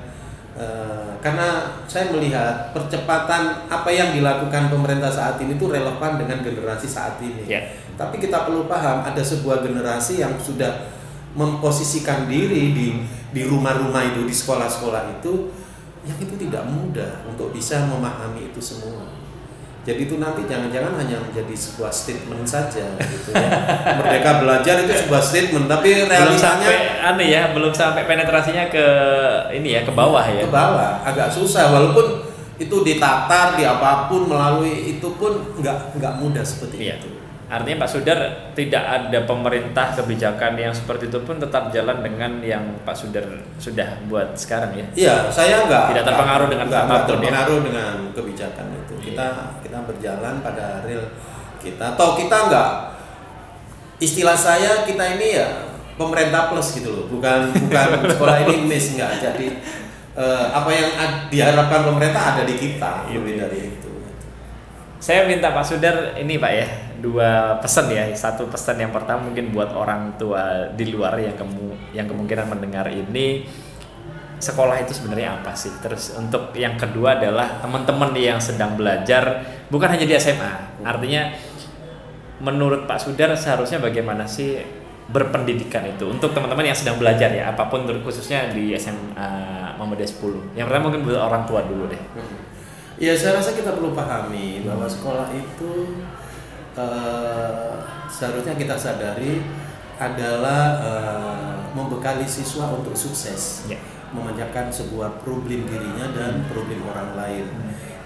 [0.58, 6.90] eh, karena saya melihat percepatan apa yang dilakukan pemerintah saat ini itu relevan dengan generasi
[6.90, 7.46] saat ini.
[7.46, 7.62] Ya.
[7.94, 10.90] Tapi kita perlu paham ada sebuah generasi yang sudah
[11.38, 12.86] memposisikan diri di
[13.34, 15.50] di rumah-rumah itu di sekolah-sekolah itu
[16.06, 19.08] yang itu tidak mudah untuk bisa memahami itu semua.
[19.84, 23.48] Jadi itu nanti jangan-jangan hanya menjadi sebuah statement saja gitu ya.
[24.00, 28.86] Merdeka belajar itu sebuah statement tapi Belum sampai aneh ya, belum sampai penetrasinya ke
[29.52, 30.40] ini ya, ke bawah ya.
[30.40, 32.24] ke bawah agak susah walaupun
[32.56, 36.96] itu ditatar di apa pun melalui itu pun nggak nggak mudah seperti Iya.
[37.02, 37.13] itu.
[37.54, 38.18] Artinya Pak Sudar
[38.58, 43.22] tidak ada pemerintah kebijakan yang seperti itu pun tetap jalan dengan yang Pak Sudar
[43.62, 44.86] sudah buat sekarang ya.
[44.98, 47.10] Iya, saya nggak Tidak terpengaruh dengan nggak, nggak apa pun, ya?
[47.14, 48.94] terpengaruh dengan kebijakan itu.
[49.14, 49.28] Kita
[49.62, 51.06] kita berjalan pada real
[51.62, 51.94] kita.
[51.94, 52.70] Atau kita nggak
[54.02, 55.48] istilah saya kita ini ya
[55.94, 57.88] pemerintah plus gitu loh, bukan bukan
[58.18, 59.22] sekolah ini miss nggak.
[59.22, 59.46] Jadi
[60.18, 60.88] eh, apa yang
[61.30, 63.14] diharapkan pemerintah ada di kita, Iya.
[63.22, 63.83] lebih dari itu.
[65.02, 66.66] Saya minta Pak Sudar ini Pak ya,
[67.02, 68.08] dua pesan ya.
[68.16, 72.88] Satu pesan yang pertama mungkin buat orang tua di luar yang kemu yang kemungkinan mendengar
[72.88, 73.44] ini
[74.40, 75.72] sekolah itu sebenarnya apa sih?
[75.80, 80.52] Terus untuk yang kedua adalah teman-teman yang sedang belajar bukan hanya di SMA.
[80.84, 81.32] Artinya
[82.40, 84.60] menurut Pak Sudar seharusnya bagaimana sih
[85.04, 89.28] berpendidikan itu untuk teman-teman yang sedang belajar ya apa pun khususnya di SMA
[89.76, 90.56] Muhammadiyah 10.
[90.56, 92.02] Yang pertama mungkin buat orang tua dulu deh.
[92.94, 95.98] Ya saya rasa kita perlu pahami bahwa sekolah itu
[96.78, 97.74] eh,
[98.06, 99.42] seharusnya kita sadari
[99.98, 103.78] adalah eh, membekali siswa untuk sukses, Ya.
[104.14, 107.46] memanjakan sebuah problem dirinya dan problem orang lain.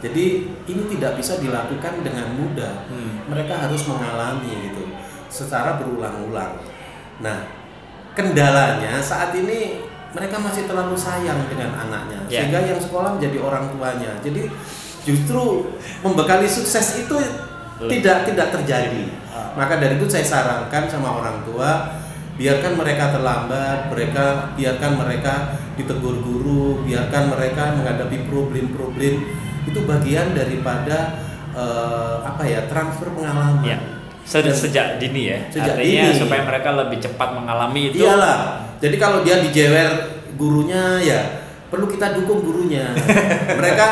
[0.01, 2.89] Jadi ini tidak bisa dilakukan dengan mudah.
[2.89, 3.28] Hmm.
[3.28, 4.89] Mereka harus mengalami gitu
[5.28, 6.64] secara berulang-ulang.
[7.20, 7.45] Nah,
[8.16, 9.84] kendalanya saat ini
[10.17, 12.45] mereka masih terlalu sayang dengan anaknya Ya.
[12.45, 14.13] sehingga yang sekolah menjadi orang tuanya.
[14.25, 14.49] Jadi
[15.05, 17.17] justru membekali sukses itu
[17.79, 19.05] tidak tidak terjadi.
[19.31, 19.53] Ah.
[19.55, 22.01] Maka dari itu saya sarankan sama orang tua
[22.39, 25.35] biarkan mereka terlambat, mereka biarkan mereka
[25.75, 29.15] ditegur guru, biarkan mereka menghadapi problem-problem
[29.67, 31.19] itu bagian daripada
[31.53, 33.67] eh, apa ya transfer pengalaman.
[33.67, 33.79] Ya.
[34.29, 35.39] Sejak, Dan- sejak dini ya.
[35.49, 36.20] Sejak Artinya dini.
[36.20, 38.05] supaya mereka lebih cepat mengalami itu.
[38.05, 38.39] Iyalah.
[38.76, 39.89] Jadi kalau dia dijewer
[40.37, 41.20] gurunya ya
[41.66, 42.93] perlu kita dukung gurunya.
[43.59, 43.87] mereka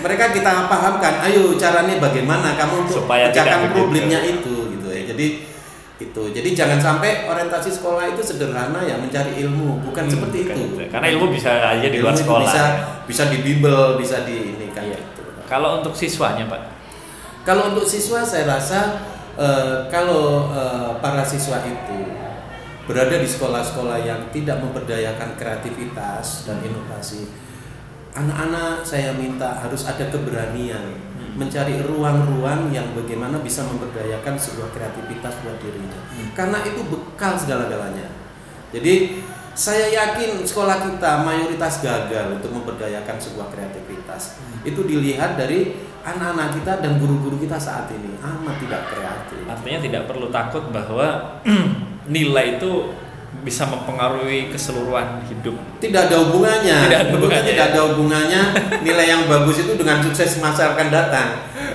[0.00, 3.76] mereka kita pahamkan, ayo caranya bagaimana kamu untuk Supaya pecahkan begitu.
[3.78, 5.02] problemnya itu gitu ya.
[5.06, 5.26] Jadi
[6.00, 6.22] itu.
[6.32, 10.66] Jadi jangan sampai orientasi sekolah itu sederhana ya mencari ilmu, bukan Hmm, seperti bukan itu.
[10.74, 10.90] itu.
[10.90, 12.48] Karena ilmu bisa aja di luar Ilmu sekolah.
[12.48, 12.64] Bisa
[13.04, 14.98] bisa di bimbel, bisa di ini kan Iya.
[14.98, 15.22] gitu.
[15.46, 16.60] Kalau untuk siswanya, Pak.
[17.44, 18.80] Kalau untuk siswa saya rasa
[19.38, 21.98] eh, kalau eh, para siswa itu
[22.84, 27.30] berada di sekolah-sekolah yang tidak memberdayakan kreativitas dan inovasi,
[28.12, 35.56] anak-anak saya minta harus ada keberanian mencari ruang-ruang yang bagaimana bisa memberdayakan sebuah kreativitas buat
[35.64, 35.96] dirinya.
[36.36, 38.12] Karena itu bekal segala-galanya.
[38.68, 44.40] Jadi saya yakin sekolah kita mayoritas gagal untuk memberdayakan sebuah kreativitas.
[44.64, 49.38] Itu dilihat dari anak-anak kita dan guru-guru kita saat ini amat tidak kreatif.
[49.46, 51.38] Artinya tidak perlu takut bahwa
[52.14, 52.90] nilai itu
[53.42, 55.56] bisa mempengaruhi keseluruhan hidup.
[55.80, 56.78] Tidak ada hubungannya.
[56.86, 57.48] Tidak ada hubungannya.
[57.48, 58.42] tidak ada hubungannya
[58.86, 61.28] nilai yang bagus itu dengan sukses masa akan datang.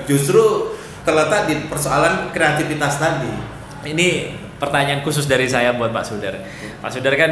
[0.05, 3.31] Justru terletak di persoalan kreativitas tadi.
[3.87, 6.35] Ini pertanyaan khusus dari saya buat Pak Sudar.
[6.83, 7.31] Pak Sudar kan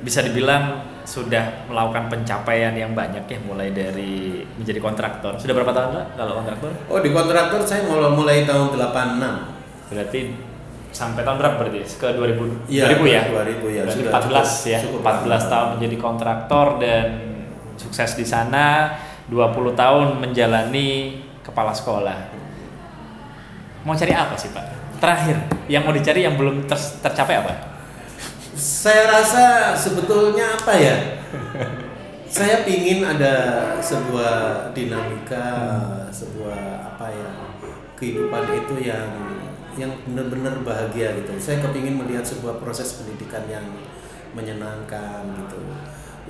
[0.00, 5.34] bisa dibilang sudah melakukan pencapaian yang banyak ya mulai dari menjadi kontraktor.
[5.34, 6.70] Sudah berapa tahun Pak kalau kontraktor?
[6.86, 9.90] Oh di kontraktor saya mulai, mulai tahun 86.
[9.90, 10.20] Berarti
[10.90, 11.80] sampai tahun berapa berarti?
[11.92, 13.22] Ke 2000 Iya, 2000 ya?
[13.26, 14.78] 2000 ya, Berarti sudah 14 cukup- ya.
[14.80, 15.50] cukup 14 lama.
[15.50, 17.06] tahun menjadi kontraktor dan
[17.74, 18.66] sukses di sana,
[19.26, 20.88] 20 tahun menjalani
[21.40, 22.18] kepala sekolah.
[23.82, 24.64] Mau cari apa sih, Pak?
[25.00, 25.36] Terakhir,
[25.66, 27.69] yang mau dicari yang belum ter- tercapai apa?
[28.54, 30.96] Saya rasa sebetulnya apa ya?
[32.30, 33.34] saya pingin ada
[33.82, 35.50] sebuah dinamika,
[36.14, 37.30] sebuah apa ya
[37.98, 39.10] kehidupan itu yang
[39.74, 41.34] yang benar-benar bahagia gitu.
[41.42, 43.66] Saya kepingin melihat sebuah proses pendidikan yang
[44.30, 45.58] menyenangkan gitu,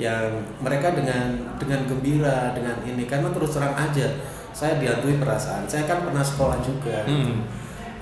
[0.01, 4.09] yang mereka dengan dengan gembira dengan ini karena terus terang aja
[4.57, 5.68] saya dihantui perasaan.
[5.68, 7.05] Saya kan pernah sekolah juga.
[7.05, 7.33] gitu.
[7.33, 7.45] Hmm.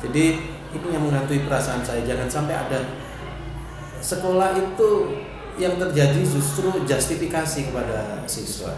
[0.07, 0.25] Jadi
[0.71, 2.07] ini yang menghantui perasaan saya.
[2.07, 2.79] Jangan sampai ada
[4.01, 4.91] sekolah itu
[5.59, 8.73] yang terjadi justru justifikasi kepada siswa.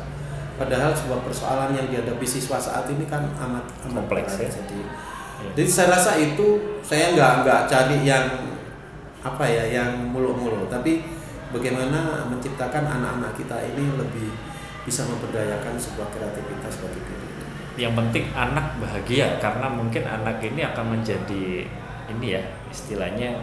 [0.57, 4.49] Padahal sebuah persoalan yang dihadapi siswa saat ini kan amat amat Kompleks, ya.
[4.49, 4.81] Jadi,
[5.57, 8.29] jadi saya rasa itu saya nggak nggak cari yang
[9.21, 11.05] apa ya yang mulu-mulu, tapi
[11.53, 14.33] bagaimana menciptakan anak-anak kita ini lebih
[14.85, 17.29] bisa memberdayakan sebuah kreativitas bagi diri.
[17.79, 21.65] yang penting anak bahagia karena mungkin anak ini akan menjadi
[22.13, 23.41] ini ya istilahnya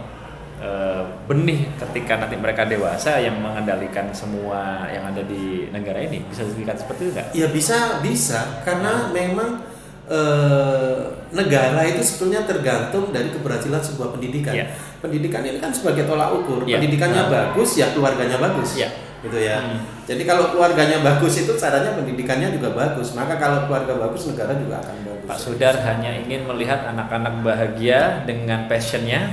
[1.28, 6.80] benih ketika nanti mereka dewasa yang mengendalikan semua yang ada di negara ini bisa dilihat
[6.80, 7.26] seperti itu nggak?
[7.36, 9.62] Ya bisa bisa karena memang
[10.08, 10.98] eh,
[11.36, 14.56] negara itu sebetulnya tergantung dari keberhasilan sebuah pendidikan.
[14.56, 14.66] Iya.
[15.04, 16.64] Pendidikan ini kan sebagai tolak ukur.
[16.64, 16.80] Iya.
[16.80, 17.30] Pendidikannya Nah.
[17.30, 18.80] bagus ya keluarganya bagus.
[18.80, 18.88] Iya.
[19.18, 19.60] Gitu ya.
[19.60, 19.82] Hmm.
[20.08, 23.12] Jadi kalau keluarganya bagus itu caranya pendidikannya juga bagus.
[23.12, 25.28] Maka kalau keluarga bagus negara juga akan bagus.
[25.28, 29.28] Pak Sudar hanya ingin melihat anak-anak bahagia dengan passionnya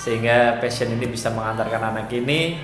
[0.00, 2.56] sehingga passion ini bisa mengantarkan anak ini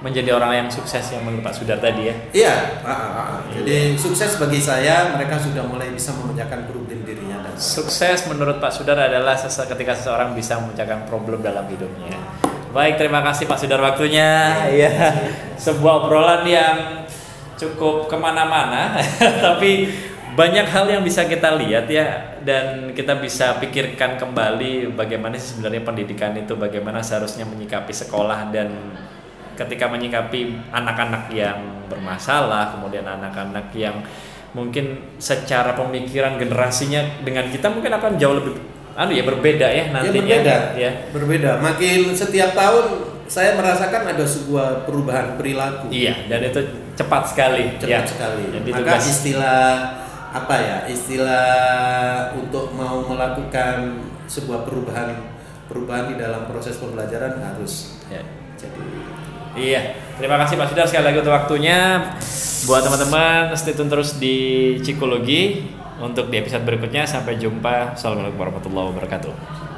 [0.00, 2.16] menjadi orang yang sukses yang menurut Pak Sudar tadi ya.
[2.32, 3.38] Iya, ah, ah, ah.
[3.52, 8.72] jadi sukses bagi saya mereka sudah mulai bisa memecahkan problem dirinya dan Sukses menurut Pak
[8.72, 12.16] Sudar adalah sese- ketika seseorang bisa memecahkan problem dalam hidupnya.
[12.72, 14.56] Baik, terima kasih Pak Sudar waktunya.
[14.72, 14.90] Iya,
[15.60, 17.04] sebuah obrolan yang
[17.60, 18.96] cukup ke mana-mana,
[19.44, 19.84] tapi
[20.40, 25.84] banyak hal yang bisa kita lihat ya dan kita bisa pikirkan kembali bagaimana sih sebenarnya
[25.84, 28.72] pendidikan itu, bagaimana seharusnya menyikapi sekolah dan
[29.52, 34.00] ketika menyikapi anak-anak yang bermasalah, kemudian anak-anak yang
[34.56, 38.56] mungkin secara pemikiran generasinya dengan kita mungkin akan jauh lebih
[38.98, 40.90] anu ya berbeda ya ya nantinya berbeda ya.
[41.14, 42.84] berbeda makin setiap tahun
[43.30, 46.58] saya merasakan ada sebuah perubahan perilaku Iya, dan itu
[46.98, 47.78] cepat sekali.
[47.78, 48.00] cepat ya.
[48.02, 49.99] sekali Jadi maka tugas istilah
[50.30, 53.98] apa ya istilah untuk mau melakukan
[54.30, 55.18] sebuah perubahan
[55.66, 58.22] perubahan di dalam proses pembelajaran harus ya.
[58.58, 58.82] jadi
[59.50, 62.14] Iya, terima kasih Pak Sudar sekali lagi untuk waktunya.
[62.70, 67.02] Buat teman-teman, stay tune terus di Psikologi untuk di episode berikutnya.
[67.02, 67.98] Sampai jumpa.
[67.98, 69.69] Assalamualaikum warahmatullahi wabarakatuh.